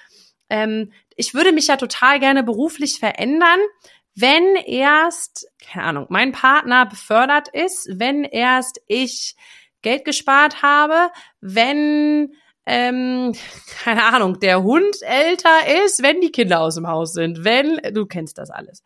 ähm, 0.50 0.92
ich 1.15 1.33
würde 1.33 1.53
mich 1.53 1.68
ja 1.68 1.77
total 1.77 2.19
gerne 2.19 2.44
beruflich 2.44 3.00
verändern, 3.00 3.59
wenn 4.15 4.56
erst, 4.57 5.48
keine 5.65 5.86
Ahnung, 5.86 6.06
mein 6.09 6.33
Partner 6.33 6.86
befördert 6.86 7.48
ist, 7.48 7.88
wenn 7.94 8.25
erst 8.25 8.81
ich 8.88 9.36
Geld 9.81 10.04
gespart 10.04 10.62
habe, 10.62 11.09
wenn 11.39 12.33
ähm, 12.65 13.33
keine 13.83 14.04
Ahnung, 14.04 14.39
der 14.39 14.62
Hund 14.63 14.97
älter 15.01 15.86
ist, 15.86 16.04
wenn 16.04 16.21
die 16.21 16.31
Kinder 16.31 16.59
aus 16.62 16.75
dem 16.75 16.88
Haus 16.88 17.13
sind, 17.13 17.44
wenn, 17.44 17.80
du 17.94 18.06
kennst 18.06 18.38
das 18.38 18.50
alles. 18.50 18.83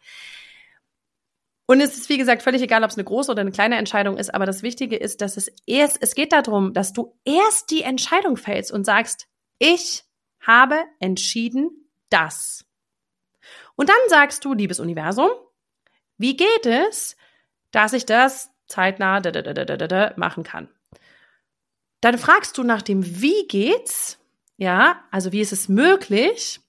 Und 1.67 1.81
es 1.81 1.97
ist, 1.97 2.09
wie 2.09 2.17
gesagt, 2.17 2.43
völlig 2.43 2.61
egal, 2.61 2.83
ob 2.83 2.91
es 2.91 2.97
eine 2.97 3.05
große 3.05 3.31
oder 3.31 3.41
eine 3.41 3.51
kleine 3.51 3.77
Entscheidung 3.77 4.17
ist, 4.17 4.33
aber 4.33 4.45
das 4.45 4.61
Wichtige 4.61 4.97
ist, 4.97 5.21
dass 5.21 5.35
es 5.35 5.51
erst, 5.65 5.97
es 6.01 6.13
geht 6.13 6.31
darum, 6.31 6.73
dass 6.73 6.93
du 6.93 7.17
erst 7.25 7.71
die 7.71 7.81
Entscheidung 7.81 8.37
fällst 8.37 8.71
und 8.71 8.85
sagst, 8.85 9.27
ich 9.57 10.03
habe 10.39 10.83
entschieden 10.99 11.89
das. 12.09 12.65
Und 13.75 13.89
dann 13.89 13.97
sagst 14.09 14.45
du, 14.45 14.53
liebes 14.53 14.79
Universum, 14.79 15.29
wie 16.17 16.37
geht 16.37 16.65
es, 16.65 17.17
dass 17.71 17.93
ich 17.93 18.05
das 18.05 18.51
zeitnah 18.67 19.21
machen 20.15 20.43
kann? 20.43 20.69
Dann 22.01 22.17
fragst 22.17 22.57
du 22.57 22.63
nach 22.63 22.83
dem 22.83 23.21
Wie 23.21 23.47
geht's, 23.47 24.19
ja, 24.57 25.03
also 25.11 25.31
wie 25.31 25.41
ist 25.41 25.51
es 25.51 25.67
möglich, 25.67 26.59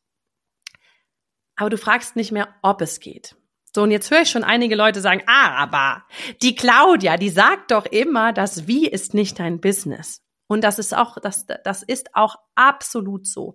aber 1.55 1.71
du 1.71 1.79
fragst 1.79 2.17
nicht 2.17 2.33
mehr, 2.33 2.55
ob 2.63 2.81
es 2.81 3.01
geht. 3.01 3.37
So, 3.77 3.83
und 3.83 3.91
jetzt 3.91 4.11
höre 4.11 4.23
ich 4.23 4.31
schon 4.31 4.43
einige 4.43 4.75
Leute 4.75 5.03
sagen, 5.03 5.23
ah, 5.27 5.51
aber 5.51 6.07
die 6.41 6.55
Claudia, 6.55 7.19
die 7.19 7.29
sagt 7.29 7.73
doch 7.73 7.85
immer, 7.85 8.33
das 8.33 8.67
Wie 8.67 8.89
ist 8.89 9.13
nicht 9.13 9.39
dein 9.39 9.61
Business. 9.61 10.23
Und 10.47 10.65
das 10.65 10.79
ist 10.79 10.97
auch, 10.97 11.19
das, 11.21 11.45
das 11.45 11.83
ist 11.83 12.15
auch 12.15 12.37
absolut 12.55 13.27
so. 13.27 13.55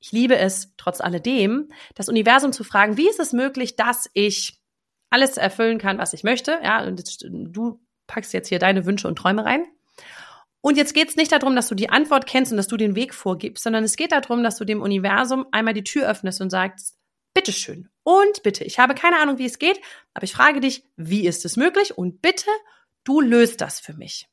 Ich 0.00 0.10
liebe 0.10 0.36
es, 0.36 0.72
trotz 0.76 1.00
alledem, 1.00 1.68
das 1.94 2.08
Universum 2.08 2.50
zu 2.50 2.64
fragen, 2.64 2.96
wie 2.96 3.08
ist 3.08 3.20
es 3.20 3.32
möglich, 3.32 3.76
dass 3.76 4.10
ich 4.12 4.60
alles 5.08 5.36
erfüllen 5.36 5.78
kann, 5.78 5.98
was 5.98 6.14
ich 6.14 6.24
möchte? 6.24 6.58
Ja, 6.64 6.82
und 6.82 7.14
du 7.22 7.80
packst 8.08 8.32
jetzt 8.32 8.48
hier 8.48 8.58
deine 8.58 8.86
Wünsche 8.86 9.06
und 9.06 9.14
Träume 9.14 9.44
rein. 9.44 9.66
Und 10.62 10.76
jetzt 10.76 10.94
geht 10.94 11.10
es 11.10 11.16
nicht 11.16 11.30
darum, 11.30 11.54
dass 11.54 11.68
du 11.68 11.76
die 11.76 11.90
Antwort 11.90 12.26
kennst 12.26 12.50
und 12.50 12.56
dass 12.56 12.66
du 12.66 12.76
den 12.76 12.96
Weg 12.96 13.14
vorgibst, 13.14 13.62
sondern 13.62 13.84
es 13.84 13.94
geht 13.94 14.10
darum, 14.10 14.42
dass 14.42 14.56
du 14.56 14.64
dem 14.64 14.82
Universum 14.82 15.46
einmal 15.52 15.74
die 15.74 15.84
Tür 15.84 16.08
öffnest 16.10 16.40
und 16.40 16.50
sagst, 16.50 16.96
bitteschön, 17.34 17.88
und 18.04 18.42
bitte, 18.42 18.64
ich 18.64 18.78
habe 18.78 18.94
keine 18.94 19.18
Ahnung, 19.18 19.38
wie 19.38 19.46
es 19.46 19.58
geht, 19.58 19.80
aber 20.12 20.24
ich 20.24 20.32
frage 20.32 20.60
dich, 20.60 20.84
wie 20.96 21.26
ist 21.26 21.44
es 21.44 21.56
möglich? 21.56 21.98
Und 21.98 22.22
bitte, 22.22 22.50
du 23.02 23.20
löst 23.20 23.60
das 23.60 23.80
für 23.80 23.94
mich. 23.94 24.28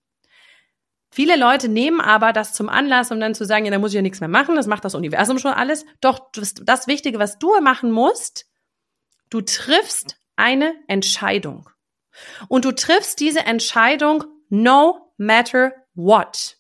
Viele 1.10 1.36
Leute 1.36 1.68
nehmen 1.68 2.00
aber 2.00 2.32
das 2.32 2.54
zum 2.54 2.70
Anlass, 2.70 3.12
um 3.12 3.20
dann 3.20 3.36
zu 3.36 3.46
sagen, 3.46 3.66
ja, 3.66 3.72
da 3.72 3.80
muss 3.80 3.92
ich 3.92 3.96
ja 3.96 4.01
nichts 4.01 4.22
mehr 4.22 4.30
machen, 4.30 4.56
das 4.56 4.68
macht 4.68 4.86
das 4.86 4.96
Universum 4.96 5.40
schon 5.40 5.54
alles. 5.54 5.86
Doch 6.00 6.32
das 6.32 6.88
Wichtige, 6.88 7.20
was 7.20 7.40
du 7.40 7.60
machen 7.60 7.92
musst, 7.92 8.46
du 9.30 9.42
triffst 9.42 10.18
eine 10.36 10.74
Entscheidung. 10.88 11.70
Und 12.48 12.66
du 12.66 12.72
triffst 12.72 13.20
diese 13.20 13.42
Entscheidung 13.42 14.24
no 14.50 15.13
matter 15.18 15.74
what. 15.96 16.58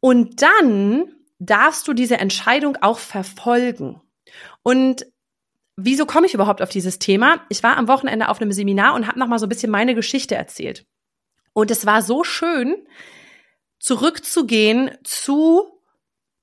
Und 0.00 0.42
dann 0.42 1.12
darfst 1.38 1.86
du 1.88 1.92
diese 1.92 2.16
Entscheidung 2.16 2.76
auch 2.80 2.98
verfolgen. 2.98 4.00
Und 4.62 5.06
wieso 5.76 6.06
komme 6.06 6.26
ich 6.26 6.34
überhaupt 6.34 6.62
auf 6.62 6.70
dieses 6.70 6.98
Thema? 6.98 7.44
Ich 7.48 7.62
war 7.62 7.76
am 7.76 7.88
Wochenende 7.88 8.28
auf 8.28 8.40
einem 8.40 8.52
Seminar 8.52 8.94
und 8.94 9.06
habe 9.06 9.18
noch 9.18 9.28
mal 9.28 9.38
so 9.38 9.46
ein 9.46 9.50
bisschen 9.50 9.70
meine 9.70 9.94
Geschichte 9.94 10.34
erzählt. 10.34 10.86
Und 11.52 11.70
es 11.70 11.86
war 11.86 12.02
so 12.02 12.24
schön, 12.24 12.76
zurückzugehen 13.78 14.90
zu 15.04 15.80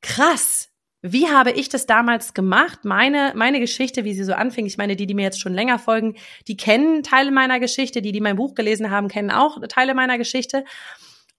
krass. 0.02 0.70
Wie 1.02 1.28
habe 1.28 1.52
ich 1.52 1.68
das 1.68 1.86
damals 1.86 2.34
gemacht? 2.34 2.86
Meine, 2.86 3.34
meine 3.36 3.60
Geschichte, 3.60 4.06
wie 4.06 4.14
sie 4.14 4.24
so 4.24 4.34
anfing. 4.34 4.66
Ich 4.66 4.78
meine, 4.78 4.96
die, 4.96 5.06
die 5.06 5.14
mir 5.14 5.24
jetzt 5.24 5.42
schon 5.42 5.54
länger 5.54 5.78
folgen, 5.78 6.16
die 6.48 6.56
kennen 6.56 7.04
Teile 7.04 7.32
meiner 7.32 7.60
Geschichte. 7.60 8.02
Die, 8.02 8.14
die 8.14 8.22
mein 8.22 8.38
Buch 8.38 8.56
gelesen 8.56 8.90
haben, 8.90 9.10
kennen 9.10 9.30
auch 9.30 9.60
Teile 9.68 9.96
meiner 9.96 10.18
Geschichte. 10.18 10.64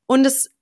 Und 0.07 0.27
es, 0.27 0.55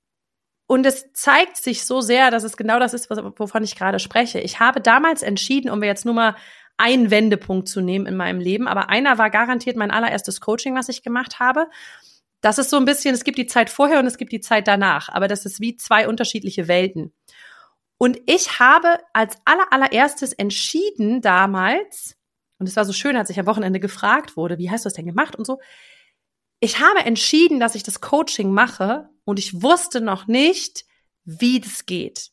und 0.73 0.87
es 0.87 1.13
zeigt 1.13 1.57
sich 1.57 1.85
so 1.85 2.01
sehr, 2.01 2.31
dass 2.31 2.43
es 2.43 2.57
genau 2.57 2.79
das 2.79 2.95
ist, 2.95 3.07
wovon 3.11 3.63
ich 3.63 3.75
gerade 3.75 3.99
spreche. 3.99 4.39
Ich 4.39 4.59
habe 4.59 4.81
damals 4.81 5.21
entschieden, 5.21 5.69
um 5.69 5.81
wir 5.81 5.87
jetzt 5.87 6.03
nur 6.03 6.15
mal 6.15 6.35
einen 6.77 7.11
Wendepunkt 7.11 7.67
zu 7.67 7.79
nehmen 7.79 8.07
in 8.07 8.15
meinem 8.15 8.39
Leben. 8.39 8.67
Aber 8.67 8.89
einer 8.89 9.19
war 9.19 9.29
garantiert 9.29 9.77
mein 9.77 9.91
allererstes 9.91 10.41
Coaching, 10.41 10.73
was 10.73 10.89
ich 10.89 11.03
gemacht 11.03 11.39
habe. 11.39 11.67
Das 12.41 12.57
ist 12.57 12.71
so 12.71 12.77
ein 12.77 12.85
bisschen, 12.85 13.13
es 13.13 13.23
gibt 13.23 13.37
die 13.37 13.45
Zeit 13.45 13.69
vorher 13.69 13.99
und 13.99 14.07
es 14.07 14.17
gibt 14.17 14.31
die 14.31 14.41
Zeit 14.41 14.67
danach. 14.67 15.09
Aber 15.09 15.27
das 15.27 15.45
ist 15.45 15.59
wie 15.59 15.77
zwei 15.77 16.07
unterschiedliche 16.07 16.67
Welten. 16.67 17.13
Und 17.99 18.19
ich 18.25 18.59
habe 18.59 18.97
als 19.13 19.37
aller, 19.45 19.71
allererstes 19.71 20.33
entschieden 20.33 21.21
damals, 21.21 22.17
und 22.57 22.67
es 22.67 22.75
war 22.75 22.85
so 22.85 22.93
schön, 22.93 23.15
als 23.15 23.29
ich 23.29 23.39
am 23.39 23.45
Wochenende 23.45 23.79
gefragt 23.79 24.37
wurde, 24.37 24.57
wie 24.57 24.71
hast 24.71 24.85
du 24.85 24.87
das 24.87 24.95
denn 24.95 25.05
gemacht 25.05 25.35
und 25.35 25.45
so. 25.45 25.59
Ich 26.63 26.79
habe 26.79 27.01
entschieden, 27.01 27.59
dass 27.59 27.75
ich 27.75 27.83
das 27.83 27.99
Coaching 27.99 28.53
mache 28.53 29.09
und 29.25 29.37
ich 29.37 29.61
wusste 29.61 29.99
noch 29.99 30.27
nicht, 30.27 30.85
wie 31.25 31.59
das 31.59 31.85
geht. 31.85 32.31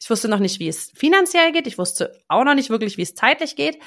Ich 0.00 0.10
wusste 0.10 0.26
noch 0.26 0.40
nicht, 0.40 0.58
wie 0.58 0.66
es 0.66 0.90
finanziell 0.96 1.52
geht. 1.52 1.68
Ich 1.68 1.78
wusste 1.78 2.20
auch 2.26 2.42
noch 2.42 2.56
nicht 2.56 2.70
wirklich, 2.70 2.96
wie 2.96 3.02
es 3.02 3.14
zeitlich 3.14 3.54
geht. 3.54 3.80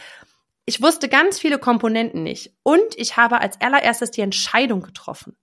Ich 0.64 0.82
wusste 0.82 1.10
ganz 1.10 1.40
viele 1.40 1.60
Komponenten 1.60 2.24
nicht. 2.24 2.54
Und 2.64 2.96
ich 2.96 3.18
habe 3.18 3.42
als 3.42 3.60
allererstes 3.60 4.12
die 4.12 4.22
Entscheidung 4.22 4.82
getroffen. 4.82 5.36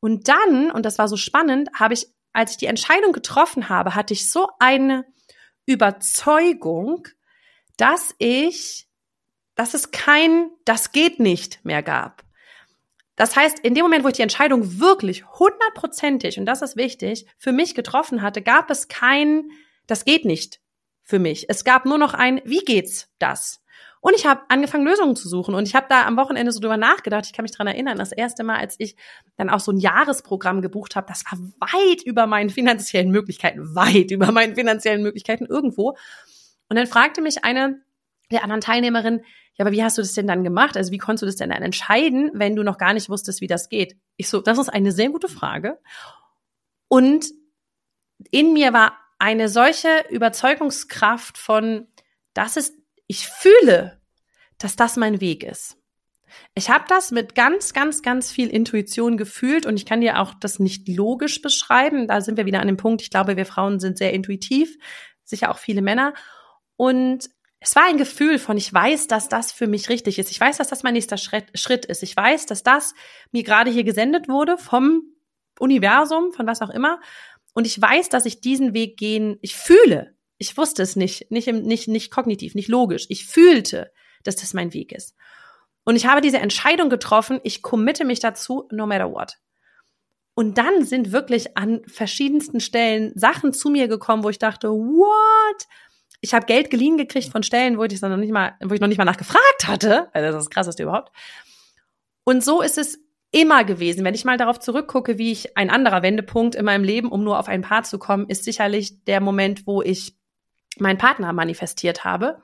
Und 0.00 0.26
dann, 0.26 0.70
und 0.70 0.86
das 0.86 0.96
war 0.96 1.06
so 1.06 1.18
spannend, 1.18 1.68
habe 1.74 1.92
ich, 1.92 2.06
als 2.32 2.52
ich 2.52 2.56
die 2.56 2.66
Entscheidung 2.68 3.12
getroffen 3.12 3.68
habe, 3.68 3.94
hatte 3.94 4.14
ich 4.14 4.30
so 4.30 4.48
eine 4.58 5.04
Überzeugung, 5.66 7.08
dass 7.76 8.14
ich, 8.16 8.88
dass 9.54 9.74
es 9.74 9.90
kein, 9.90 10.48
das 10.64 10.92
geht 10.92 11.20
nicht 11.20 11.62
mehr 11.62 11.82
gab. 11.82 12.24
Das 13.22 13.36
heißt, 13.36 13.60
in 13.60 13.76
dem 13.76 13.84
Moment, 13.84 14.02
wo 14.02 14.08
ich 14.08 14.14
die 14.14 14.22
Entscheidung 14.22 14.80
wirklich 14.80 15.24
hundertprozentig, 15.24 16.40
und 16.40 16.44
das 16.44 16.60
ist 16.60 16.74
wichtig, 16.74 17.24
für 17.38 17.52
mich 17.52 17.76
getroffen 17.76 18.20
hatte, 18.20 18.42
gab 18.42 18.68
es 18.68 18.88
kein, 18.88 19.44
das 19.86 20.04
geht 20.04 20.24
nicht 20.24 20.58
für 21.04 21.20
mich. 21.20 21.48
Es 21.48 21.62
gab 21.62 21.84
nur 21.84 21.98
noch 21.98 22.14
ein, 22.14 22.40
wie 22.44 22.64
geht's 22.64 23.10
das? 23.20 23.62
Und 24.00 24.16
ich 24.16 24.26
habe 24.26 24.40
angefangen, 24.48 24.84
Lösungen 24.84 25.14
zu 25.14 25.28
suchen. 25.28 25.54
Und 25.54 25.68
ich 25.68 25.76
habe 25.76 25.86
da 25.88 26.04
am 26.04 26.16
Wochenende 26.16 26.50
so 26.50 26.58
drüber 26.58 26.76
nachgedacht. 26.76 27.26
Ich 27.26 27.32
kann 27.32 27.44
mich 27.44 27.52
dran 27.52 27.68
erinnern, 27.68 27.96
das 27.96 28.10
erste 28.10 28.42
Mal, 28.42 28.56
als 28.56 28.74
ich 28.78 28.96
dann 29.36 29.50
auch 29.50 29.60
so 29.60 29.70
ein 29.70 29.78
Jahresprogramm 29.78 30.60
gebucht 30.60 30.96
habe, 30.96 31.06
das 31.06 31.22
war 31.26 31.38
weit 31.60 32.02
über 32.02 32.26
meinen 32.26 32.50
finanziellen 32.50 33.12
Möglichkeiten, 33.12 33.76
weit 33.76 34.10
über 34.10 34.32
meinen 34.32 34.56
finanziellen 34.56 35.00
Möglichkeiten 35.00 35.46
irgendwo. 35.46 35.90
Und 36.68 36.74
dann 36.74 36.88
fragte 36.88 37.20
mich 37.20 37.44
eine 37.44 37.82
der 38.32 38.44
anderen 38.44 38.60
Teilnehmerin, 38.60 39.22
ja, 39.54 39.64
aber 39.64 39.72
wie 39.72 39.84
hast 39.84 39.98
du 39.98 40.02
das 40.02 40.14
denn 40.14 40.26
dann 40.26 40.44
gemacht? 40.44 40.76
Also 40.76 40.92
wie 40.92 40.98
konntest 40.98 41.22
du 41.22 41.26
das 41.26 41.36
denn 41.36 41.50
dann 41.50 41.62
entscheiden, 41.62 42.30
wenn 42.34 42.56
du 42.56 42.62
noch 42.62 42.78
gar 42.78 42.94
nicht 42.94 43.08
wusstest, 43.08 43.40
wie 43.40 43.46
das 43.46 43.68
geht? 43.68 43.96
Ich 44.16 44.28
so, 44.28 44.40
das 44.40 44.58
ist 44.58 44.68
eine 44.68 44.92
sehr 44.92 45.10
gute 45.10 45.28
Frage. 45.28 45.78
Und 46.88 47.26
in 48.30 48.52
mir 48.52 48.72
war 48.72 48.96
eine 49.18 49.48
solche 49.48 49.88
Überzeugungskraft 50.10 51.38
von, 51.38 51.86
das 52.34 52.56
ist, 52.56 52.74
ich 53.06 53.28
fühle, 53.28 54.00
dass 54.58 54.76
das 54.76 54.96
mein 54.96 55.20
Weg 55.20 55.44
ist. 55.44 55.76
Ich 56.54 56.70
habe 56.70 56.84
das 56.88 57.10
mit 57.10 57.34
ganz, 57.34 57.72
ganz, 57.72 58.02
ganz 58.02 58.30
viel 58.30 58.48
Intuition 58.48 59.16
gefühlt 59.16 59.66
und 59.66 59.76
ich 59.76 59.86
kann 59.86 60.00
dir 60.00 60.18
auch 60.20 60.34
das 60.34 60.58
nicht 60.58 60.88
logisch 60.88 61.42
beschreiben. 61.42 62.08
Da 62.08 62.20
sind 62.20 62.36
wir 62.36 62.46
wieder 62.46 62.60
an 62.60 62.66
dem 62.66 62.76
Punkt, 62.76 63.02
ich 63.02 63.10
glaube, 63.10 63.36
wir 63.36 63.46
Frauen 63.46 63.80
sind 63.80 63.98
sehr 63.98 64.12
intuitiv, 64.12 64.76
sicher 65.24 65.50
auch 65.50 65.58
viele 65.58 65.82
Männer. 65.82 66.14
Und 66.76 67.28
es 67.62 67.76
war 67.76 67.84
ein 67.84 67.96
Gefühl 67.96 68.40
von, 68.40 68.56
ich 68.56 68.72
weiß, 68.72 69.06
dass 69.06 69.28
das 69.28 69.52
für 69.52 69.68
mich 69.68 69.88
richtig 69.88 70.18
ist. 70.18 70.30
Ich 70.32 70.40
weiß, 70.40 70.58
dass 70.58 70.66
das 70.66 70.82
mein 70.82 70.94
nächster 70.94 71.16
Schritt 71.16 71.84
ist. 71.84 72.02
Ich 72.02 72.16
weiß, 72.16 72.46
dass 72.46 72.64
das 72.64 72.94
mir 73.30 73.44
gerade 73.44 73.70
hier 73.70 73.84
gesendet 73.84 74.28
wurde 74.28 74.58
vom 74.58 75.02
Universum, 75.60 76.32
von 76.32 76.46
was 76.46 76.60
auch 76.60 76.70
immer. 76.70 77.00
Und 77.54 77.66
ich 77.66 77.80
weiß, 77.80 78.08
dass 78.08 78.26
ich 78.26 78.40
diesen 78.40 78.74
Weg 78.74 78.96
gehen, 78.96 79.38
ich 79.42 79.54
fühle. 79.54 80.16
Ich 80.38 80.56
wusste 80.56 80.82
es 80.82 80.96
nicht, 80.96 81.30
nicht, 81.30 81.46
nicht, 81.46 81.86
nicht 81.86 82.10
kognitiv, 82.10 82.56
nicht 82.56 82.68
logisch. 82.68 83.06
Ich 83.10 83.26
fühlte, 83.26 83.92
dass 84.24 84.34
das 84.34 84.54
mein 84.54 84.74
Weg 84.74 84.90
ist. 84.90 85.14
Und 85.84 85.94
ich 85.94 86.06
habe 86.06 86.20
diese 86.20 86.38
Entscheidung 86.38 86.90
getroffen, 86.90 87.38
ich 87.44 87.62
committe 87.62 88.04
mich 88.04 88.18
dazu, 88.18 88.66
no 88.72 88.86
matter 88.86 89.12
what. 89.12 89.36
Und 90.34 90.58
dann 90.58 90.84
sind 90.84 91.12
wirklich 91.12 91.56
an 91.56 91.82
verschiedensten 91.86 92.58
Stellen 92.58 93.12
Sachen 93.14 93.52
zu 93.52 93.70
mir 93.70 93.86
gekommen, 93.86 94.24
wo 94.24 94.30
ich 94.30 94.38
dachte, 94.38 94.68
what? 94.70 95.66
Ich 96.22 96.32
habe 96.34 96.46
Geld 96.46 96.70
geliehen 96.70 96.96
gekriegt 96.96 97.30
von 97.30 97.42
Stellen, 97.42 97.76
wo 97.76 97.84
ich 97.84 98.00
noch 98.00 98.16
nicht 98.16 98.32
mal, 98.32 98.54
wo 98.62 98.72
ich 98.72 98.80
noch 98.80 98.88
nicht 98.88 98.96
mal 98.96 99.04
nachgefragt 99.04 99.66
hatte. 99.66 100.08
Also 100.14 100.26
das 100.28 100.36
ist 100.36 100.46
das 100.46 100.50
krasseste 100.50 100.84
überhaupt. 100.84 101.12
Und 102.24 102.44
so 102.44 102.62
ist 102.62 102.78
es 102.78 103.00
immer 103.32 103.64
gewesen. 103.64 104.04
Wenn 104.04 104.14
ich 104.14 104.24
mal 104.24 104.38
darauf 104.38 104.60
zurückgucke, 104.60 105.18
wie 105.18 105.32
ich 105.32 105.56
ein 105.56 105.68
anderer 105.68 106.02
Wendepunkt 106.02 106.54
in 106.54 106.64
meinem 106.64 106.84
Leben, 106.84 107.10
um 107.10 107.24
nur 107.24 107.40
auf 107.40 107.48
ein 107.48 107.62
Paar 107.62 107.82
zu 107.82 107.98
kommen, 107.98 108.28
ist 108.28 108.44
sicherlich 108.44 109.04
der 109.04 109.20
Moment, 109.20 109.66
wo 109.66 109.82
ich 109.82 110.16
meinen 110.78 110.98
Partner 110.98 111.32
manifestiert 111.32 112.04
habe. 112.04 112.40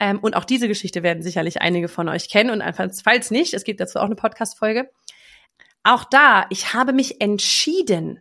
Ähm, 0.00 0.18
und 0.18 0.34
auch 0.34 0.44
diese 0.44 0.66
Geschichte 0.66 1.04
werden 1.04 1.22
sicherlich 1.22 1.62
einige 1.62 1.86
von 1.86 2.08
euch 2.08 2.28
kennen. 2.28 2.50
Und 2.50 2.64
falls 2.74 3.30
nicht, 3.30 3.54
es 3.54 3.62
gibt 3.62 3.78
dazu 3.78 4.00
auch 4.00 4.06
eine 4.06 4.16
Podcast-Folge. 4.16 4.90
Auch 5.84 6.02
da, 6.02 6.46
ich 6.50 6.74
habe 6.74 6.92
mich 6.92 7.20
entschieden, 7.20 8.18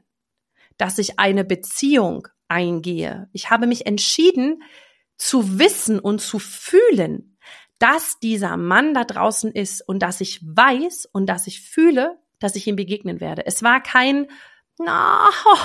dass 0.78 1.00
ich 1.00 1.18
eine 1.18 1.44
Beziehung 1.44 2.28
eingehe. 2.48 3.30
Ich 3.32 3.50
habe 3.50 3.66
mich 3.66 3.86
entschieden, 3.88 4.62
zu 5.18 5.60
wissen 5.60 6.00
und 6.00 6.20
zu 6.20 6.40
fühlen, 6.40 7.38
dass 7.80 8.20
dieser 8.20 8.58
Mann 8.58 8.94
da 8.94 9.04
draußen 9.04 9.52
ist 9.52 9.82
und 9.88 10.00
dass 10.00 10.22
ich 10.22 10.40
weiß 10.44 11.08
und 11.12 11.28
dass 11.28 11.48
ich 11.48 11.62
fühle, 11.62 12.18
dass 12.40 12.56
ich 12.56 12.68
ihm 12.68 12.76
begegnen 12.76 13.20
werde. 13.20 13.46
Es 13.46 13.64
war 13.64 13.82
kein, 13.82 14.28
na, 14.78 15.28
ho, 15.46 15.58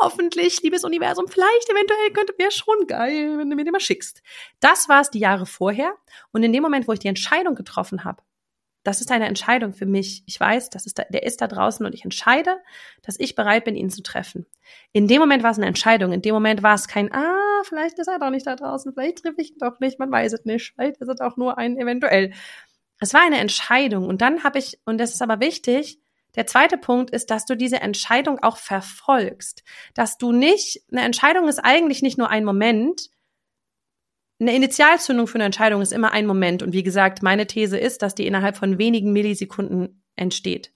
hoffentlich, 0.00 0.62
liebes 0.62 0.84
Universum, 0.84 1.26
vielleicht 1.28 1.68
eventuell 1.68 2.10
könnte, 2.12 2.34
wäre 2.38 2.50
schon 2.50 2.86
geil, 2.86 3.38
wenn 3.38 3.50
du 3.50 3.56
mir 3.56 3.64
den 3.64 3.72
mal 3.72 3.80
schickst. 3.80 4.22
Das 4.60 4.88
war 4.88 5.00
es 5.00 5.10
die 5.10 5.18
Jahre 5.18 5.46
vorher. 5.46 5.94
Und 6.32 6.42
in 6.42 6.52
dem 6.52 6.62
Moment, 6.62 6.88
wo 6.88 6.92
ich 6.92 6.98
die 6.98 7.08
Entscheidung 7.08 7.54
getroffen 7.54 8.04
habe, 8.04 8.22
das 8.84 9.00
ist 9.00 9.10
eine 9.10 9.26
Entscheidung 9.26 9.72
für 9.72 9.86
mich. 9.86 10.22
Ich 10.26 10.38
weiß, 10.38 10.70
das 10.70 10.86
ist 10.86 10.98
da, 10.98 11.04
der 11.08 11.24
ist 11.24 11.40
da 11.40 11.48
draußen 11.48 11.84
und 11.84 11.94
ich 11.94 12.04
entscheide, 12.04 12.58
dass 13.02 13.18
ich 13.18 13.34
bereit 13.34 13.64
bin, 13.64 13.74
ihn 13.74 13.90
zu 13.90 14.02
treffen. 14.02 14.46
In 14.92 15.08
dem 15.08 15.20
Moment 15.20 15.42
war 15.42 15.50
es 15.50 15.56
eine 15.56 15.66
Entscheidung. 15.66 16.12
In 16.12 16.22
dem 16.22 16.34
Moment 16.34 16.62
war 16.62 16.74
es 16.74 16.86
kein, 16.86 17.12
ah, 17.12 17.62
vielleicht 17.64 17.98
ist 17.98 18.08
er 18.08 18.18
doch 18.18 18.30
nicht 18.30 18.46
da 18.46 18.56
draußen, 18.56 18.92
vielleicht 18.92 19.22
treffe 19.22 19.40
ich 19.40 19.52
ihn 19.52 19.58
doch 19.58 19.80
nicht, 19.80 19.98
man 19.98 20.12
weiß 20.12 20.34
es 20.34 20.44
nicht, 20.44 20.74
vielleicht 20.74 21.00
ist 21.00 21.08
es 21.08 21.20
auch 21.20 21.36
nur 21.36 21.58
ein 21.58 21.78
eventuell. 21.78 22.32
Es 23.00 23.14
war 23.14 23.22
eine 23.22 23.38
Entscheidung 23.38 24.06
und 24.06 24.20
dann 24.20 24.44
habe 24.44 24.58
ich, 24.58 24.78
und 24.84 24.98
das 24.98 25.12
ist 25.12 25.22
aber 25.22 25.40
wichtig, 25.40 25.98
der 26.36 26.46
zweite 26.46 26.78
Punkt 26.78 27.10
ist, 27.10 27.30
dass 27.30 27.46
du 27.46 27.56
diese 27.56 27.80
Entscheidung 27.80 28.42
auch 28.42 28.56
verfolgst. 28.56 29.62
Dass 29.94 30.18
du 30.18 30.32
nicht, 30.32 30.82
eine 30.90 31.02
Entscheidung 31.02 31.48
ist 31.48 31.60
eigentlich 31.60 32.02
nicht 32.02 32.18
nur 32.18 32.28
ein 32.28 32.44
Moment, 32.44 33.10
eine 34.44 34.54
Initialzündung 34.54 35.26
für 35.26 35.36
eine 35.36 35.44
Entscheidung 35.44 35.80
ist 35.80 35.92
immer 35.92 36.12
ein 36.12 36.26
Moment. 36.26 36.62
Und 36.62 36.72
wie 36.72 36.82
gesagt, 36.82 37.22
meine 37.22 37.46
These 37.46 37.78
ist, 37.78 38.02
dass 38.02 38.14
die 38.14 38.26
innerhalb 38.26 38.56
von 38.56 38.78
wenigen 38.78 39.12
Millisekunden 39.12 40.04
entsteht. 40.16 40.72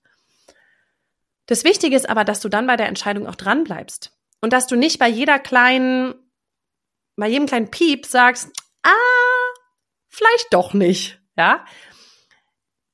Das 1.46 1.64
Wichtige 1.64 1.94
ist 1.94 2.08
aber, 2.08 2.24
dass 2.24 2.40
du 2.40 2.48
dann 2.48 2.66
bei 2.66 2.76
der 2.76 2.88
Entscheidung 2.88 3.26
auch 3.26 3.34
dran 3.34 3.64
bleibst. 3.64 4.16
Und 4.40 4.52
dass 4.52 4.66
du 4.66 4.76
nicht 4.76 4.98
bei 4.98 5.08
jeder 5.08 5.38
kleinen, 5.38 6.14
bei 7.16 7.28
jedem 7.28 7.46
kleinen 7.46 7.70
Piep 7.70 8.06
sagst, 8.06 8.50
ah, 8.82 8.90
vielleicht 10.08 10.48
doch 10.50 10.72
nicht. 10.72 11.20
Ja, 11.36 11.64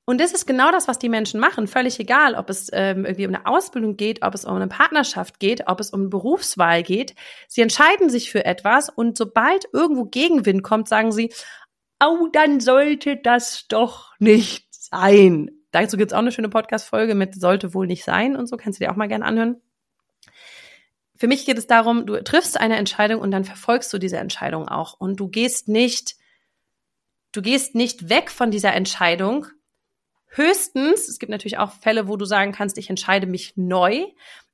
und 0.06 0.20
das 0.20 0.32
ist 0.32 0.46
genau 0.46 0.70
das, 0.70 0.86
was 0.86 0.98
die 0.98 1.08
Menschen 1.08 1.40
machen. 1.40 1.66
Völlig 1.66 1.98
egal, 1.98 2.34
ob 2.34 2.50
es 2.50 2.68
ähm, 2.72 3.06
irgendwie 3.06 3.26
um 3.26 3.34
eine 3.34 3.46
Ausbildung 3.46 3.96
geht, 3.96 4.22
ob 4.22 4.34
es 4.34 4.44
um 4.44 4.54
eine 4.54 4.68
Partnerschaft 4.68 5.40
geht, 5.40 5.66
ob 5.66 5.80
es 5.80 5.90
um 5.90 6.10
Berufswahl 6.10 6.82
geht. 6.82 7.14
Sie 7.48 7.62
entscheiden 7.62 8.10
sich 8.10 8.30
für 8.30 8.44
etwas 8.44 8.90
und 8.90 9.16
sobald 9.16 9.64
irgendwo 9.72 10.04
Gegenwind 10.04 10.62
kommt, 10.62 10.88
sagen 10.88 11.10
sie, 11.10 11.32
oh, 12.02 12.28
dann 12.32 12.60
sollte 12.60 13.16
das 13.16 13.66
doch 13.68 14.12
nicht 14.18 14.66
sein. 14.74 15.50
Dazu 15.70 15.96
gibt's 15.96 16.12
auch 16.12 16.18
eine 16.18 16.32
schöne 16.32 16.50
Podcast-Folge 16.50 17.14
mit 17.14 17.34
sollte 17.34 17.72
wohl 17.72 17.86
nicht 17.86 18.04
sein 18.04 18.36
und 18.36 18.46
so. 18.46 18.58
Kannst 18.58 18.78
du 18.78 18.84
dir 18.84 18.92
auch 18.92 18.96
mal 18.96 19.08
gerne 19.08 19.24
anhören. 19.24 19.60
Für 21.16 21.28
mich 21.28 21.46
geht 21.46 21.56
es 21.56 21.66
darum, 21.66 22.04
du 22.04 22.22
triffst 22.22 22.60
eine 22.60 22.76
Entscheidung 22.76 23.20
und 23.20 23.30
dann 23.30 23.44
verfolgst 23.44 23.90
du 23.92 23.98
diese 23.98 24.18
Entscheidung 24.18 24.68
auch. 24.68 24.94
Und 25.00 25.18
du 25.18 25.28
gehst 25.28 25.68
nicht, 25.68 26.16
du 27.32 27.40
gehst 27.40 27.74
nicht 27.74 28.10
weg 28.10 28.30
von 28.30 28.50
dieser 28.50 28.74
Entscheidung, 28.74 29.46
Höchstens, 30.36 31.08
es 31.08 31.20
gibt 31.20 31.30
natürlich 31.30 31.58
auch 31.58 31.72
Fälle, 31.72 32.08
wo 32.08 32.16
du 32.16 32.24
sagen 32.24 32.50
kannst, 32.50 32.76
ich 32.76 32.90
entscheide 32.90 33.26
mich 33.26 33.52
neu, 33.56 34.04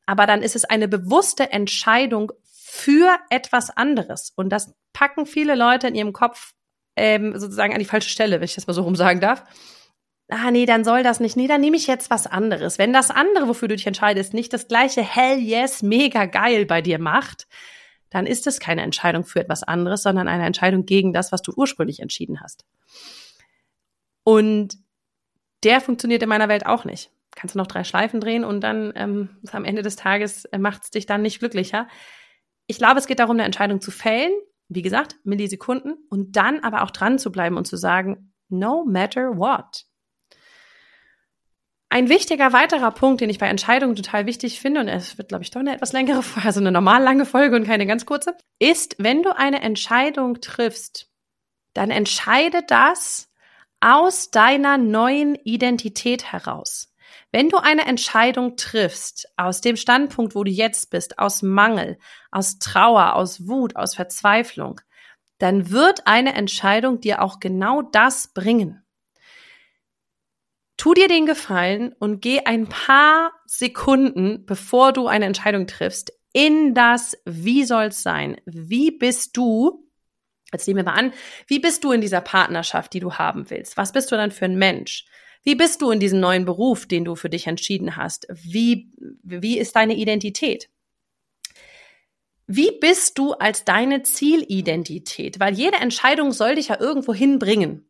aber 0.04 0.26
dann 0.26 0.42
ist 0.42 0.54
es 0.54 0.64
eine 0.64 0.88
bewusste 0.88 1.52
Entscheidung 1.52 2.32
für 2.52 3.16
etwas 3.30 3.70
anderes. 3.70 4.30
Und 4.36 4.50
das 4.50 4.74
packen 4.92 5.24
viele 5.24 5.54
Leute 5.54 5.88
in 5.88 5.94
ihrem 5.94 6.12
Kopf 6.12 6.52
ähm, 6.96 7.38
sozusagen 7.38 7.72
an 7.72 7.78
die 7.78 7.86
falsche 7.86 8.10
Stelle, 8.10 8.36
wenn 8.36 8.44
ich 8.44 8.54
das 8.54 8.66
mal 8.66 8.74
so 8.74 8.82
rum 8.82 8.94
sagen 8.94 9.20
darf. 9.20 9.44
Ah, 10.28 10.50
nee, 10.50 10.66
dann 10.66 10.84
soll 10.84 11.02
das 11.02 11.18
nicht. 11.18 11.36
Nee, 11.36 11.48
dann 11.48 11.62
nehme 11.62 11.76
ich 11.76 11.86
jetzt 11.86 12.10
was 12.10 12.26
anderes. 12.26 12.78
Wenn 12.78 12.92
das 12.92 13.10
andere, 13.10 13.48
wofür 13.48 13.68
du 13.68 13.76
dich 13.76 13.86
entscheidest, 13.86 14.34
nicht 14.34 14.52
das 14.52 14.68
gleiche 14.68 15.02
Hell 15.02 15.38
yes, 15.38 15.82
mega 15.82 16.26
geil 16.26 16.66
bei 16.66 16.82
dir 16.82 16.98
macht, 16.98 17.48
dann 18.10 18.26
ist 18.26 18.46
es 18.46 18.60
keine 18.60 18.82
Entscheidung 18.82 19.24
für 19.24 19.40
etwas 19.40 19.62
anderes, 19.62 20.02
sondern 20.02 20.28
eine 20.28 20.44
Entscheidung 20.44 20.84
gegen 20.84 21.12
das, 21.12 21.32
was 21.32 21.42
du 21.42 21.52
ursprünglich 21.56 22.00
entschieden 22.00 22.40
hast. 22.40 22.64
Und 24.24 24.76
der 25.64 25.80
funktioniert 25.80 26.22
in 26.22 26.28
meiner 26.28 26.48
Welt 26.48 26.66
auch 26.66 26.84
nicht. 26.84 27.10
Kannst 27.36 27.54
du 27.54 27.58
noch 27.58 27.66
drei 27.66 27.84
Schleifen 27.84 28.20
drehen 28.20 28.44
und 28.44 28.60
dann 28.60 28.92
ähm, 28.96 29.28
am 29.52 29.64
Ende 29.64 29.82
des 29.82 29.96
Tages 29.96 30.44
äh, 30.46 30.58
macht 30.58 30.84
es 30.84 30.90
dich 30.90 31.06
dann 31.06 31.22
nicht 31.22 31.38
glücklicher. 31.38 31.86
Ich 32.66 32.78
glaube, 32.78 32.98
es 32.98 33.06
geht 33.06 33.18
darum, 33.18 33.36
eine 33.36 33.44
Entscheidung 33.44 33.80
zu 33.80 33.90
fällen, 33.90 34.32
wie 34.68 34.82
gesagt, 34.82 35.16
Millisekunden, 35.24 35.94
und 36.08 36.36
dann 36.36 36.60
aber 36.60 36.82
auch 36.82 36.90
dran 36.90 37.18
zu 37.18 37.32
bleiben 37.32 37.56
und 37.56 37.66
zu 37.66 37.76
sagen, 37.76 38.32
no 38.48 38.84
matter 38.84 39.36
what. 39.36 39.84
Ein 41.88 42.08
wichtiger 42.08 42.52
weiterer 42.52 42.92
Punkt, 42.92 43.20
den 43.20 43.30
ich 43.30 43.38
bei 43.38 43.48
Entscheidungen 43.48 43.96
total 43.96 44.26
wichtig 44.26 44.60
finde, 44.60 44.80
und 44.80 44.88
es 44.88 45.18
wird, 45.18 45.28
glaube 45.28 45.42
ich, 45.42 45.50
doch 45.50 45.60
eine 45.60 45.74
etwas 45.74 45.92
längere 45.92 46.22
also 46.44 46.60
eine 46.60 46.72
normal 46.72 47.02
lange 47.02 47.26
Folge 47.26 47.56
und 47.56 47.66
keine 47.66 47.86
ganz 47.86 48.06
kurze, 48.06 48.36
ist, 48.58 48.96
wenn 48.98 49.22
du 49.22 49.36
eine 49.36 49.62
Entscheidung 49.62 50.40
triffst, 50.40 51.10
dann 51.74 51.90
entscheide 51.90 52.62
das 52.66 53.29
aus 53.80 54.30
deiner 54.30 54.78
neuen 54.78 55.34
Identität 55.36 56.32
heraus. 56.32 56.94
Wenn 57.32 57.48
du 57.48 57.58
eine 57.58 57.86
Entscheidung 57.86 58.56
triffst 58.56 59.28
aus 59.36 59.60
dem 59.60 59.76
Standpunkt, 59.76 60.34
wo 60.34 60.44
du 60.44 60.50
jetzt 60.50 60.90
bist, 60.90 61.18
aus 61.18 61.42
Mangel, 61.42 61.98
aus 62.30 62.58
Trauer, 62.58 63.14
aus 63.14 63.48
Wut, 63.48 63.76
aus 63.76 63.94
Verzweiflung, 63.94 64.80
dann 65.38 65.70
wird 65.70 66.06
eine 66.06 66.34
Entscheidung 66.34 67.00
dir 67.00 67.22
auch 67.22 67.40
genau 67.40 67.82
das 67.82 68.32
bringen. 68.34 68.84
Tu 70.76 70.94
dir 70.94 71.08
den 71.08 71.26
Gefallen 71.26 71.94
und 71.98 72.20
geh 72.20 72.40
ein 72.40 72.68
paar 72.68 73.32
Sekunden, 73.46 74.44
bevor 74.46 74.92
du 74.92 75.06
eine 75.06 75.26
Entscheidung 75.26 75.66
triffst, 75.66 76.12
in 76.32 76.74
das 76.74 77.16
Wie 77.24 77.64
soll's 77.64 78.02
sein? 78.02 78.40
Wie 78.44 78.90
bist 78.90 79.36
du? 79.36 79.89
Jetzt 80.52 80.66
nehmen 80.66 80.78
wir 80.78 80.84
mal 80.84 80.98
an, 80.98 81.12
wie 81.46 81.58
bist 81.58 81.84
du 81.84 81.92
in 81.92 82.00
dieser 82.00 82.20
Partnerschaft, 82.20 82.92
die 82.92 83.00
du 83.00 83.14
haben 83.14 83.50
willst? 83.50 83.76
Was 83.76 83.92
bist 83.92 84.10
du 84.10 84.16
dann 84.16 84.30
für 84.30 84.46
ein 84.46 84.58
Mensch? 84.58 85.04
Wie 85.42 85.54
bist 85.54 85.80
du 85.80 85.90
in 85.90 86.00
diesem 86.00 86.20
neuen 86.20 86.44
Beruf, 86.44 86.86
den 86.86 87.04
du 87.04 87.14
für 87.14 87.30
dich 87.30 87.46
entschieden 87.46 87.96
hast? 87.96 88.26
Wie, 88.30 88.90
wie 89.22 89.58
ist 89.58 89.74
deine 89.76 89.94
Identität? 89.94 90.68
Wie 92.46 92.72
bist 92.80 93.16
du 93.16 93.32
als 93.34 93.64
deine 93.64 94.02
Zielidentität? 94.02 95.38
Weil 95.38 95.54
jede 95.54 95.76
Entscheidung 95.76 96.32
soll 96.32 96.56
dich 96.56 96.68
ja 96.68 96.80
irgendwo 96.80 97.14
hinbringen. 97.14 97.88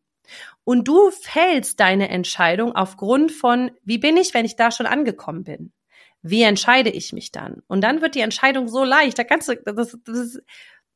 Und 0.63 0.87
du 0.87 1.09
fällst 1.09 1.79
deine 1.79 2.09
Entscheidung 2.09 2.75
aufgrund 2.75 3.31
von, 3.31 3.71
wie 3.83 3.97
bin 3.97 4.17
ich, 4.17 4.33
wenn 4.33 4.45
ich 4.45 4.55
da 4.55 4.71
schon 4.71 4.85
angekommen 4.85 5.43
bin? 5.43 5.73
Wie 6.21 6.43
entscheide 6.43 6.91
ich 6.91 7.13
mich 7.13 7.31
dann? 7.31 7.63
Und 7.67 7.81
dann 7.81 8.01
wird 8.01 8.13
die 8.13 8.19
Entscheidung 8.19 8.67
so 8.67 8.83
leicht, 8.83 9.17
da 9.17 9.23
kannst 9.23 9.49
du, 9.49 9.55
das, 9.55 9.97
das, 10.05 10.39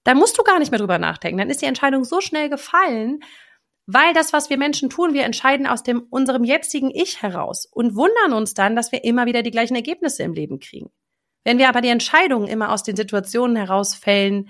da 0.06 0.14
musst 0.14 0.38
du 0.38 0.44
gar 0.44 0.60
nicht 0.60 0.72
mehr 0.72 0.80
drüber 0.80 1.00
nachdenken. 1.00 1.40
Dann 1.40 1.50
ist 1.50 1.62
die 1.62 1.66
Entscheidung 1.66 2.06
so 2.06 2.22
schnell 2.22 2.48
gefallen, 2.48 3.20
weil 3.88 4.14
das, 4.14 4.34
was 4.34 4.50
wir 4.50 4.58
Menschen 4.58 4.90
tun, 4.90 5.14
wir 5.14 5.24
entscheiden 5.24 5.68
aus 5.68 5.84
dem, 5.84 6.08
unserem 6.10 6.44
jetzigen 6.44 6.92
Ich 6.92 7.22
heraus 7.22 7.66
und 7.66 7.96
wundern 7.96 8.34
uns 8.34 8.54
dann, 8.54 8.76
dass 8.76 8.92
wir 8.92 9.04
immer 9.04 9.26
wieder 9.26 9.44
die 9.44 9.52
gleichen 9.52 9.76
Ergebnisse 9.76 10.24
im 10.24 10.34
Leben 10.34 10.60
kriegen. 10.60 10.92
Wenn 11.44 11.58
wir 11.58 11.70
aber 11.70 11.82
die 11.82 11.90
Entscheidungen 11.90 12.48
immer 12.48 12.72
aus 12.72 12.84
den 12.84 12.96
Situationen 12.96 13.56
herausfällen, 13.56 14.50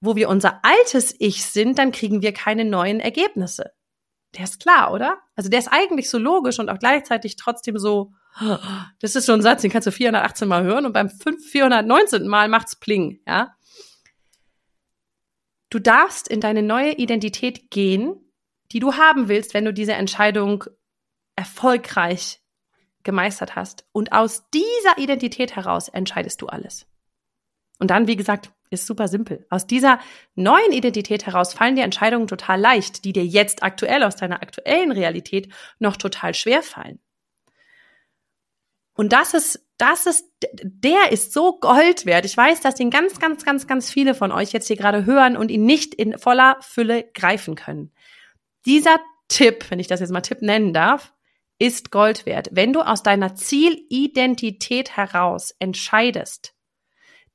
wo 0.00 0.16
wir 0.16 0.28
unser 0.28 0.60
altes 0.64 1.14
Ich 1.18 1.44
sind, 1.44 1.78
dann 1.78 1.92
kriegen 1.92 2.22
wir 2.22 2.32
keine 2.32 2.64
neuen 2.64 3.00
Ergebnisse. 3.00 3.72
Der 4.36 4.44
ist 4.44 4.60
klar, 4.60 4.92
oder? 4.92 5.18
Also 5.36 5.48
der 5.48 5.60
ist 5.60 5.68
eigentlich 5.68 6.10
so 6.10 6.18
logisch 6.18 6.58
und 6.58 6.68
auch 6.68 6.78
gleichzeitig 6.78 7.36
trotzdem 7.36 7.78
so, 7.78 8.12
das 9.00 9.14
ist 9.14 9.26
so 9.26 9.32
ein 9.32 9.42
Satz, 9.42 9.62
den 9.62 9.70
kannst 9.70 9.86
du 9.86 9.92
418 9.92 10.48
Mal 10.48 10.64
hören 10.64 10.86
und 10.86 10.92
beim 10.92 11.08
5, 11.08 11.48
419 11.48 12.26
Mal 12.26 12.48
macht's 12.48 12.76
pling, 12.76 13.20
ja? 13.26 13.54
Du 15.74 15.80
darfst 15.80 16.28
in 16.28 16.38
deine 16.38 16.62
neue 16.62 16.92
Identität 16.92 17.68
gehen, 17.72 18.14
die 18.70 18.78
du 18.78 18.94
haben 18.94 19.26
willst, 19.26 19.54
wenn 19.54 19.64
du 19.64 19.72
diese 19.72 19.94
Entscheidung 19.94 20.62
erfolgreich 21.34 22.40
gemeistert 23.02 23.56
hast. 23.56 23.84
Und 23.90 24.12
aus 24.12 24.48
dieser 24.54 24.98
Identität 24.98 25.56
heraus 25.56 25.88
entscheidest 25.88 26.40
du 26.40 26.46
alles. 26.46 26.86
Und 27.80 27.90
dann, 27.90 28.06
wie 28.06 28.14
gesagt, 28.14 28.52
ist 28.70 28.86
super 28.86 29.08
simpel. 29.08 29.48
Aus 29.50 29.66
dieser 29.66 29.98
neuen 30.36 30.70
Identität 30.70 31.26
heraus 31.26 31.52
fallen 31.52 31.74
dir 31.74 31.82
Entscheidungen 31.82 32.28
total 32.28 32.60
leicht, 32.60 33.04
die 33.04 33.12
dir 33.12 33.26
jetzt 33.26 33.64
aktuell 33.64 34.04
aus 34.04 34.14
deiner 34.14 34.42
aktuellen 34.42 34.92
Realität 34.92 35.52
noch 35.80 35.96
total 35.96 36.34
schwer 36.34 36.62
fallen. 36.62 37.00
Und 38.94 39.12
das 39.12 39.34
ist, 39.34 39.63
das 39.78 40.06
ist, 40.06 40.30
der 40.52 41.10
ist 41.10 41.32
so 41.32 41.58
Gold 41.58 42.06
wert. 42.06 42.24
Ich 42.24 42.36
weiß, 42.36 42.60
dass 42.60 42.76
den 42.76 42.90
ganz, 42.90 43.18
ganz, 43.18 43.44
ganz, 43.44 43.66
ganz 43.66 43.90
viele 43.90 44.14
von 44.14 44.30
euch 44.30 44.52
jetzt 44.52 44.68
hier 44.68 44.76
gerade 44.76 45.04
hören 45.04 45.36
und 45.36 45.50
ihn 45.50 45.64
nicht 45.64 45.94
in 45.94 46.18
voller 46.18 46.56
Fülle 46.60 47.10
greifen 47.12 47.56
können. 47.56 47.92
Dieser 48.66 49.00
Tipp, 49.28 49.70
wenn 49.70 49.80
ich 49.80 49.88
das 49.88 50.00
jetzt 50.00 50.12
mal 50.12 50.20
Tipp 50.20 50.42
nennen 50.42 50.72
darf, 50.72 51.12
ist 51.58 51.90
Gold 51.90 52.26
wert. 52.26 52.48
Wenn 52.52 52.72
du 52.72 52.82
aus 52.82 53.02
deiner 53.02 53.34
Zielidentität 53.34 54.96
heraus 54.96 55.54
entscheidest, 55.58 56.54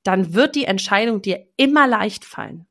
dann 0.04 0.34
wird 0.34 0.56
die 0.56 0.66
Entscheidung 0.66 1.22
dir 1.22 1.46
immer 1.58 1.88
leicht 1.88 2.26
fallen. 2.26 2.69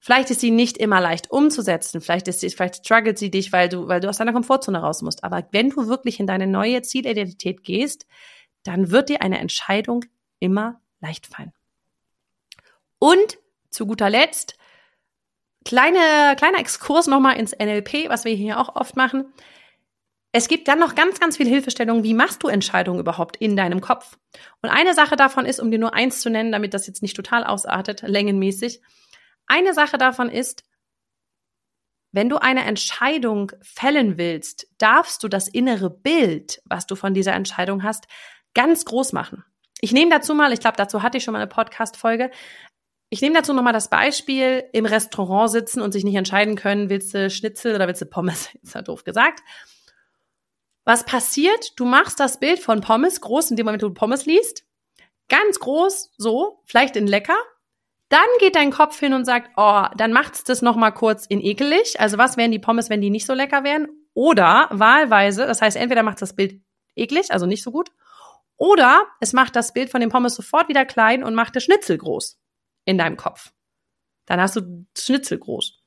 Vielleicht 0.00 0.30
ist 0.30 0.40
sie 0.40 0.50
nicht 0.50 0.78
immer 0.78 1.00
leicht 1.00 1.30
umzusetzen, 1.30 2.00
vielleicht 2.00 2.28
ist 2.28 2.40
sie, 2.40 2.50
vielleicht 2.50 2.84
struggelt 2.84 3.18
sie 3.18 3.30
dich, 3.30 3.52
weil 3.52 3.68
du, 3.68 3.88
weil 3.88 4.00
du 4.00 4.08
aus 4.08 4.18
deiner 4.18 4.32
Komfortzone 4.32 4.78
raus 4.78 5.02
musst. 5.02 5.24
Aber 5.24 5.46
wenn 5.50 5.70
du 5.70 5.88
wirklich 5.88 6.20
in 6.20 6.26
deine 6.26 6.46
neue 6.46 6.82
Zielidentität 6.82 7.64
gehst, 7.64 8.06
dann 8.62 8.90
wird 8.90 9.08
dir 9.08 9.22
eine 9.22 9.38
Entscheidung 9.38 10.04
immer 10.38 10.80
leicht 11.00 11.26
fallen. 11.26 11.52
Und 12.98 13.38
zu 13.70 13.86
guter 13.86 14.10
Letzt, 14.10 14.56
kleine, 15.64 16.36
kleiner 16.36 16.58
Exkurs 16.58 17.06
nochmal 17.06 17.36
ins 17.36 17.52
NLP, 17.52 18.08
was 18.08 18.24
wir 18.24 18.34
hier 18.34 18.60
auch 18.60 18.76
oft 18.76 18.96
machen. 18.96 19.32
Es 20.30 20.48
gibt 20.48 20.68
dann 20.68 20.78
noch 20.78 20.94
ganz, 20.94 21.20
ganz 21.20 21.36
viele 21.36 21.50
Hilfestellungen, 21.50 22.04
wie 22.04 22.14
machst 22.14 22.42
du 22.42 22.48
Entscheidungen 22.48 23.00
überhaupt 23.00 23.36
in 23.36 23.56
deinem 23.56 23.80
Kopf? 23.80 24.18
Und 24.62 24.68
eine 24.68 24.94
Sache 24.94 25.16
davon 25.16 25.46
ist, 25.46 25.58
um 25.58 25.70
dir 25.70 25.78
nur 25.78 25.94
eins 25.94 26.20
zu 26.20 26.30
nennen, 26.30 26.52
damit 26.52 26.74
das 26.74 26.86
jetzt 26.86 27.02
nicht 27.02 27.16
total 27.16 27.44
ausartet, 27.44 28.02
längenmäßig, 28.02 28.80
eine 29.48 29.74
Sache 29.74 29.98
davon 29.98 30.30
ist, 30.30 30.64
wenn 32.12 32.28
du 32.28 32.38
eine 32.38 32.64
Entscheidung 32.64 33.52
fällen 33.60 34.16
willst, 34.16 34.66
darfst 34.78 35.22
du 35.22 35.28
das 35.28 35.46
innere 35.48 35.90
Bild, 35.90 36.62
was 36.64 36.86
du 36.86 36.96
von 36.96 37.12
dieser 37.12 37.34
Entscheidung 37.34 37.82
hast, 37.82 38.06
ganz 38.54 38.84
groß 38.84 39.12
machen. 39.12 39.44
Ich 39.80 39.92
nehme 39.92 40.10
dazu 40.10 40.34
mal, 40.34 40.52
ich 40.52 40.60
glaube, 40.60 40.76
dazu 40.76 41.02
hatte 41.02 41.18
ich 41.18 41.24
schon 41.24 41.32
mal 41.32 41.38
eine 41.38 41.48
Podcast-Folge. 41.48 42.30
Ich 43.10 43.20
nehme 43.20 43.36
dazu 43.36 43.52
nochmal 43.52 43.72
das 43.72 43.90
Beispiel, 43.90 44.64
im 44.72 44.86
Restaurant 44.86 45.50
sitzen 45.50 45.80
und 45.80 45.92
sich 45.92 46.04
nicht 46.04 46.16
entscheiden 46.16 46.56
können, 46.56 46.90
willst 46.90 47.14
du 47.14 47.30
Schnitzel 47.30 47.74
oder 47.74 47.86
willst 47.86 48.02
du 48.02 48.06
Pommes? 48.06 48.48
Ist 48.62 48.74
ja 48.74 48.82
doof 48.82 49.04
gesagt. 49.04 49.40
Was 50.84 51.04
passiert? 51.04 51.72
Du 51.76 51.84
machst 51.84 52.18
das 52.18 52.40
Bild 52.40 52.60
von 52.60 52.80
Pommes 52.80 53.20
groß 53.20 53.50
in 53.50 53.56
dem 53.56 53.66
Moment, 53.66 53.82
wo 53.82 53.88
du 53.88 53.94
Pommes 53.94 54.24
liest. 54.24 54.64
Ganz 55.28 55.60
groß, 55.60 56.12
so, 56.16 56.62
vielleicht 56.64 56.96
in 56.96 57.06
lecker, 57.06 57.36
dann 58.08 58.26
geht 58.40 58.56
dein 58.56 58.70
Kopf 58.70 58.98
hin 58.98 59.12
und 59.12 59.24
sagt, 59.24 59.50
oh, 59.56 59.84
dann 59.96 60.12
macht's 60.12 60.44
das 60.44 60.62
noch 60.62 60.76
mal 60.76 60.92
kurz 60.92 61.26
in 61.26 61.40
ekelig. 61.40 62.00
Also 62.00 62.16
was 62.18 62.36
wären 62.36 62.52
die 62.52 62.58
Pommes, 62.58 62.88
wenn 62.88 63.00
die 63.00 63.10
nicht 63.10 63.26
so 63.26 63.34
lecker 63.34 63.64
wären? 63.64 63.88
Oder 64.14 64.68
wahlweise, 64.70 65.46
das 65.46 65.60
heißt, 65.60 65.76
entweder 65.76 66.02
macht 66.02 66.22
das 66.22 66.34
Bild 66.34 66.60
eklig, 66.96 67.30
also 67.30 67.46
nicht 67.46 67.62
so 67.62 67.70
gut, 67.70 67.90
oder 68.56 69.06
es 69.20 69.32
macht 69.32 69.54
das 69.54 69.72
Bild 69.72 69.90
von 69.90 70.00
den 70.00 70.10
Pommes 70.10 70.34
sofort 70.34 70.68
wieder 70.68 70.84
klein 70.84 71.22
und 71.22 71.34
macht 71.34 71.54
das 71.54 71.62
Schnitzel 71.62 71.96
groß 71.96 72.38
in 72.84 72.98
deinem 72.98 73.16
Kopf. 73.16 73.52
Dann 74.26 74.40
hast 74.40 74.56
du 74.56 74.86
Schnitzel 74.96 75.38
groß. 75.38 75.80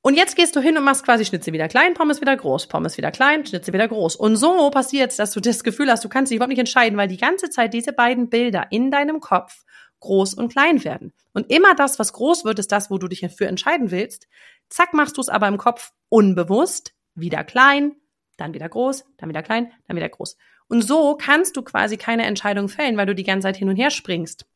Und 0.00 0.14
jetzt 0.14 0.36
gehst 0.36 0.54
du 0.54 0.60
hin 0.60 0.78
und 0.78 0.84
machst 0.84 1.04
quasi 1.04 1.24
Schnitzel 1.24 1.52
wieder 1.52 1.66
klein, 1.66 1.94
Pommes 1.94 2.20
wieder 2.20 2.36
groß, 2.36 2.68
Pommes 2.68 2.96
wieder 2.96 3.10
klein, 3.10 3.44
Schnitzel 3.44 3.74
wieder 3.74 3.88
groß. 3.88 4.14
Und 4.14 4.36
so 4.36 4.70
passiert 4.70 5.18
dass 5.18 5.32
du 5.32 5.40
das 5.40 5.64
Gefühl 5.64 5.90
hast, 5.90 6.04
du 6.04 6.08
kannst 6.08 6.30
dich 6.30 6.36
überhaupt 6.36 6.50
nicht 6.50 6.60
entscheiden, 6.60 6.96
weil 6.96 7.08
die 7.08 7.16
ganze 7.16 7.50
Zeit 7.50 7.74
diese 7.74 7.92
beiden 7.92 8.30
Bilder 8.30 8.68
in 8.70 8.92
deinem 8.92 9.18
Kopf 9.18 9.64
groß 10.00 10.34
und 10.34 10.52
klein 10.52 10.84
werden. 10.84 11.12
Und 11.32 11.50
immer 11.52 11.74
das, 11.74 11.98
was 11.98 12.12
groß 12.12 12.44
wird, 12.44 12.58
ist 12.58 12.72
das, 12.72 12.90
wo 12.90 12.98
du 12.98 13.08
dich 13.08 13.26
für 13.36 13.46
entscheiden 13.46 13.90
willst. 13.90 14.28
Zack, 14.68 14.94
machst 14.94 15.16
du 15.16 15.20
es 15.20 15.28
aber 15.28 15.48
im 15.48 15.58
Kopf 15.58 15.92
unbewusst, 16.08 16.94
wieder 17.14 17.44
klein, 17.44 17.96
dann 18.36 18.54
wieder 18.54 18.68
groß, 18.68 19.04
dann 19.16 19.28
wieder 19.28 19.42
klein, 19.42 19.72
dann 19.86 19.96
wieder 19.96 20.08
groß. 20.08 20.36
Und 20.68 20.82
so 20.82 21.16
kannst 21.16 21.56
du 21.56 21.62
quasi 21.62 21.96
keine 21.96 22.26
Entscheidung 22.26 22.68
fällen, 22.68 22.96
weil 22.96 23.06
du 23.06 23.14
die 23.14 23.24
ganze 23.24 23.46
Zeit 23.46 23.56
hin 23.56 23.68
und 23.68 23.76
her 23.76 23.90
springst. 23.90 24.46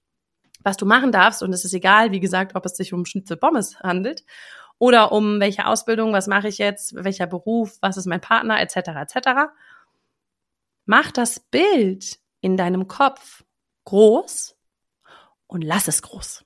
Was 0.63 0.77
du 0.77 0.87
machen 0.87 1.11
darfst, 1.11 1.43
und 1.43 1.53
es 1.53 1.65
ist 1.65 1.75
egal, 1.75 2.13
wie 2.13 2.21
gesagt, 2.21 2.55
ob 2.55 2.65
es 2.67 2.77
sich 2.77 2.93
um 2.93 3.05
Schnitzel 3.05 3.37
Pommes 3.37 3.81
handelt 3.81 4.25
oder 4.79 5.13
um 5.13 5.41
welche 5.41 5.67
Ausbildung, 5.67 6.13
was 6.13 6.27
mache 6.27 6.49
ich 6.49 6.59
jetzt, 6.59 6.95
welcher 6.95 7.27
Beruf, 7.27 7.79
was 7.81 7.97
ist 7.97 8.07
mein 8.07 8.21
Partner, 8.21 8.61
etc., 8.61 8.77
etc. 8.77 9.53
Mach 10.85 11.11
das 11.11 11.41
Bild 11.41 12.19
in 12.41 12.57
deinem 12.57 12.87
Kopf 12.87 13.45
groß 13.85 14.57
und 15.53 15.63
lass 15.63 15.87
es 15.87 16.03
groß. 16.03 16.45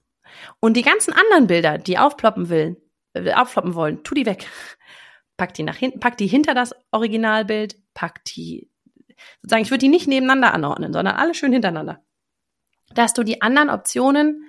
Und 0.61 0.77
die 0.77 0.83
ganzen 0.83 1.13
anderen 1.13 1.47
Bilder, 1.47 1.79
die 1.79 1.99
aufploppen 1.99 2.49
will, 2.49 2.77
äh, 3.15 3.33
aufploppen 3.33 3.75
wollen, 3.75 4.03
tu 4.03 4.15
die 4.15 4.27
weg. 4.27 4.49
Pack 5.37 5.55
die 5.55 5.63
nach 5.63 5.77
hinten, 5.77 6.01
pack 6.01 6.17
die 6.17 6.27
hinter 6.27 6.55
das 6.55 6.75
Originalbild, 6.91 7.77
pack 7.95 8.25
die, 8.25 8.71
sozusagen, 9.43 9.63
ich 9.63 9.71
würde 9.71 9.81
die 9.81 9.89
nicht 9.89 10.09
nebeneinander 10.09 10.53
anordnen, 10.53 10.93
sondern 10.93 11.15
alle 11.17 11.35
schön 11.35 11.53
hintereinander. 11.53 12.03
Dass 12.95 13.13
du 13.15 13.23
die 13.23 13.43
anderen 13.43 13.71
Optionen, 13.71 14.45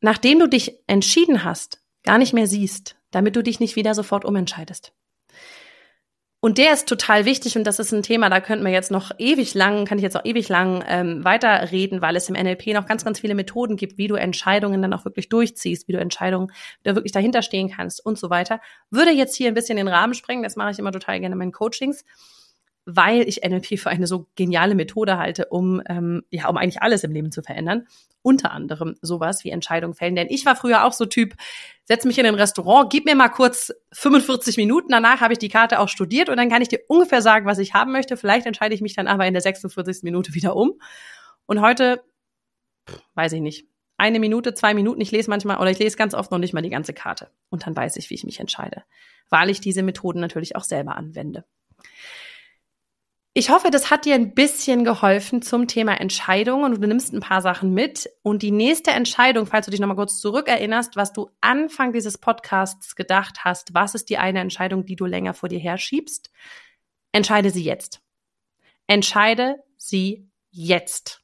nachdem 0.00 0.38
du 0.38 0.48
dich 0.48 0.82
entschieden 0.86 1.44
hast, 1.44 1.82
gar 2.02 2.18
nicht 2.18 2.32
mehr 2.32 2.46
siehst, 2.46 2.96
damit 3.10 3.36
du 3.36 3.42
dich 3.42 3.60
nicht 3.60 3.76
wieder 3.76 3.94
sofort 3.94 4.24
umentscheidest. 4.24 4.92
Und 6.46 6.58
der 6.58 6.72
ist 6.72 6.88
total 6.88 7.24
wichtig 7.24 7.56
und 7.58 7.64
das 7.64 7.80
ist 7.80 7.90
ein 7.90 8.04
Thema, 8.04 8.30
da 8.30 8.38
könnten 8.38 8.64
wir 8.64 8.70
jetzt 8.70 8.92
noch 8.92 9.10
ewig 9.18 9.54
lang, 9.54 9.84
kann 9.84 9.98
ich 9.98 10.04
jetzt 10.04 10.14
noch 10.14 10.24
ewig 10.24 10.48
lang 10.48 10.84
ähm, 10.86 11.24
weiterreden, 11.24 12.02
weil 12.02 12.14
es 12.14 12.28
im 12.28 12.36
NLP 12.36 12.68
noch 12.68 12.86
ganz, 12.86 13.04
ganz 13.04 13.18
viele 13.18 13.34
Methoden 13.34 13.76
gibt, 13.76 13.98
wie 13.98 14.06
du 14.06 14.14
Entscheidungen 14.14 14.80
dann 14.80 14.92
auch 14.92 15.04
wirklich 15.04 15.28
durchziehst, 15.28 15.88
wie 15.88 15.92
du 15.92 15.98
Entscheidungen, 15.98 16.52
du 16.84 16.94
wirklich 16.94 17.10
dahinter 17.10 17.42
stehen 17.42 17.68
kannst 17.68 18.06
und 18.06 18.16
so 18.16 18.30
weiter. 18.30 18.60
Würde 18.92 19.10
jetzt 19.10 19.34
hier 19.34 19.48
ein 19.48 19.54
bisschen 19.54 19.76
den 19.76 19.88
Rahmen 19.88 20.14
sprengen, 20.14 20.44
das 20.44 20.54
mache 20.54 20.70
ich 20.70 20.78
immer 20.78 20.92
total 20.92 21.18
gerne 21.18 21.32
in 21.32 21.38
meinen 21.40 21.50
Coachings. 21.50 22.04
Weil 22.86 23.28
ich 23.28 23.42
NLP 23.42 23.80
für 23.80 23.90
eine 23.90 24.06
so 24.06 24.28
geniale 24.36 24.76
Methode 24.76 25.18
halte, 25.18 25.46
um 25.46 25.82
ähm, 25.88 26.22
ja 26.30 26.48
um 26.48 26.56
eigentlich 26.56 26.82
alles 26.82 27.02
im 27.02 27.10
Leben 27.10 27.32
zu 27.32 27.42
verändern. 27.42 27.88
Unter 28.22 28.52
anderem 28.52 28.96
sowas 29.02 29.44
wie 29.44 29.50
Entscheidungen 29.50 29.94
fällen. 29.94 30.14
Denn 30.14 30.28
ich 30.30 30.46
war 30.46 30.56
früher 30.56 30.84
auch 30.84 30.92
so 30.92 31.04
Typ, 31.04 31.34
setz 31.84 32.04
mich 32.04 32.18
in 32.18 32.26
ein 32.26 32.36
Restaurant, 32.36 32.90
gib 32.90 33.04
mir 33.04 33.16
mal 33.16 33.28
kurz 33.28 33.72
45 33.92 34.56
Minuten, 34.56 34.88
danach 34.90 35.20
habe 35.20 35.32
ich 35.32 35.38
die 35.38 35.48
Karte 35.48 35.80
auch 35.80 35.88
studiert 35.88 36.28
und 36.28 36.36
dann 36.36 36.48
kann 36.48 36.62
ich 36.62 36.68
dir 36.68 36.80
ungefähr 36.88 37.22
sagen, 37.22 37.44
was 37.44 37.58
ich 37.58 37.74
haben 37.74 37.92
möchte. 37.92 38.16
Vielleicht 38.16 38.46
entscheide 38.46 38.74
ich 38.74 38.80
mich 38.80 38.94
dann 38.94 39.08
aber 39.08 39.26
in 39.26 39.34
der 39.34 39.42
46. 39.42 40.02
Minute 40.04 40.32
wieder 40.34 40.54
um. 40.54 40.80
Und 41.46 41.60
heute, 41.60 42.02
weiß 43.14 43.32
ich 43.32 43.40
nicht, 43.40 43.68
eine 43.96 44.20
Minute, 44.20 44.54
zwei 44.54 44.74
Minuten, 44.74 45.00
ich 45.00 45.10
lese 45.10 45.30
manchmal 45.30 45.58
oder 45.58 45.70
ich 45.70 45.78
lese 45.78 45.96
ganz 45.96 46.14
oft 46.14 46.30
noch 46.30 46.38
nicht 46.38 46.52
mal 46.52 46.62
die 46.62 46.70
ganze 46.70 46.92
Karte. 46.92 47.30
Und 47.48 47.66
dann 47.66 47.74
weiß 47.74 47.96
ich, 47.96 48.10
wie 48.10 48.14
ich 48.14 48.24
mich 48.24 48.40
entscheide, 48.40 48.84
weil 49.28 49.50
ich 49.50 49.60
diese 49.60 49.82
Methoden 49.82 50.20
natürlich 50.20 50.54
auch 50.54 50.64
selber 50.64 50.96
anwende. 50.96 51.44
Ich 53.38 53.50
hoffe, 53.50 53.70
das 53.70 53.90
hat 53.90 54.06
dir 54.06 54.14
ein 54.14 54.32
bisschen 54.32 54.82
geholfen 54.82 55.42
zum 55.42 55.68
Thema 55.68 56.00
Entscheidungen 56.00 56.72
und 56.72 56.80
du 56.80 56.88
nimmst 56.88 57.12
ein 57.12 57.20
paar 57.20 57.42
Sachen 57.42 57.74
mit. 57.74 58.08
Und 58.22 58.40
die 58.40 58.50
nächste 58.50 58.92
Entscheidung, 58.92 59.44
falls 59.44 59.66
du 59.66 59.70
dich 59.70 59.78
nochmal 59.78 59.98
kurz 59.98 60.22
zurückerinnerst, 60.22 60.96
was 60.96 61.12
du 61.12 61.28
Anfang 61.42 61.92
dieses 61.92 62.16
Podcasts 62.16 62.96
gedacht 62.96 63.44
hast, 63.44 63.74
was 63.74 63.94
ist 63.94 64.08
die 64.08 64.16
eine 64.16 64.40
Entscheidung, 64.40 64.86
die 64.86 64.96
du 64.96 65.04
länger 65.04 65.34
vor 65.34 65.50
dir 65.50 65.58
herschiebst, 65.58 66.30
entscheide 67.12 67.50
sie 67.50 67.62
jetzt. 67.62 68.00
Entscheide 68.86 69.62
sie 69.76 70.30
jetzt. 70.50 71.20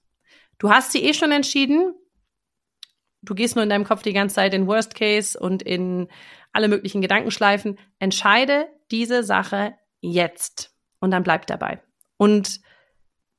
Du 0.59 0.69
hast 0.69 0.93
sie 0.93 1.03
eh 1.05 1.15
schon 1.15 1.33
entschieden. 1.33 1.95
Du 3.23 3.35
gehst 3.35 3.57
nur 3.57 3.63
in 3.63 3.71
deinem 3.71 3.85
Kopf 3.85 4.03
die 4.03 4.13
ganze 4.13 4.35
Zeit 4.35 4.53
in 4.53 4.67
Worst 4.67 4.95
Case 4.95 5.41
und 5.41 5.63
in 5.63 6.09
alle 6.53 6.69
möglichen 6.69 7.01
Gedankenschleifen. 7.01 7.79
Entscheide 7.99 8.69
diese 8.91 9.25
Sache 9.25 9.79
jetzt. 10.03 10.77
Und 11.01 11.11
dann 11.11 11.23
bleib 11.23 11.47
dabei. 11.47 11.81
Und 12.23 12.61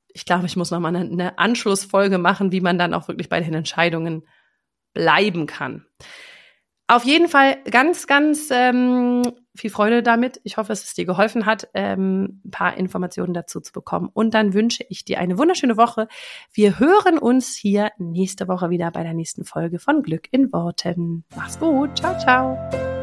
ich 0.10 0.26
glaube, 0.26 0.46
ich 0.46 0.58
muss 0.58 0.70
noch 0.70 0.82
mal 0.82 0.94
eine, 0.94 1.38
Anschlussfolge 1.38 2.18
machen, 2.18 2.52
wie 2.52 2.60
man 2.60 2.78
dann 2.78 2.94
auch 2.94 3.08
wirklich 3.08 3.30
bei 3.30 3.40
den 3.40 3.54
Entscheidungen 3.54 4.28
bleiben 4.94 5.48
kann. 5.48 5.86
Auf 6.88 7.06
jeden 7.06 7.30
Fall 7.30 7.64
ganz, 7.72 8.08
ganz 8.08 8.50
ähm, 8.52 9.24
viel 9.56 9.70
Freude 9.70 10.04
damit. 10.04 10.42
Ich 10.44 10.58
hoffe, 10.58 10.68
dass 10.68 10.84
es 10.84 10.94
dir 10.94 11.06
geholfen 11.06 11.46
hat, 11.46 11.70
ähm, 11.74 12.42
ein 12.44 12.52
paar 12.52 12.76
Informationen 12.76 13.34
dazu 13.34 13.62
zu 13.62 13.72
bekommen. 13.72 14.10
Und 14.14 14.34
dann 14.34 14.54
wünsche 14.54 14.84
ich 14.90 15.06
dir 15.06 15.20
eine 15.20 15.38
wunderschöne 15.38 15.78
Woche. 15.78 16.10
Wir 16.52 16.78
hören 16.78 17.18
uns 17.18 17.56
hier 17.56 17.92
nächste 17.98 18.50
Woche 18.50 18.70
wieder 18.70 18.92
bei 18.92 19.04
der 19.04 19.14
nächsten 19.14 19.46
Folge 19.46 19.80
von 19.80 20.04
Glück 20.04 20.28
in 20.32 20.52
Worten. 20.52 21.24
Mach's 21.38 21.58
gut. 21.58 21.98
Ciao, 21.98 22.20
ciao. 22.20 23.03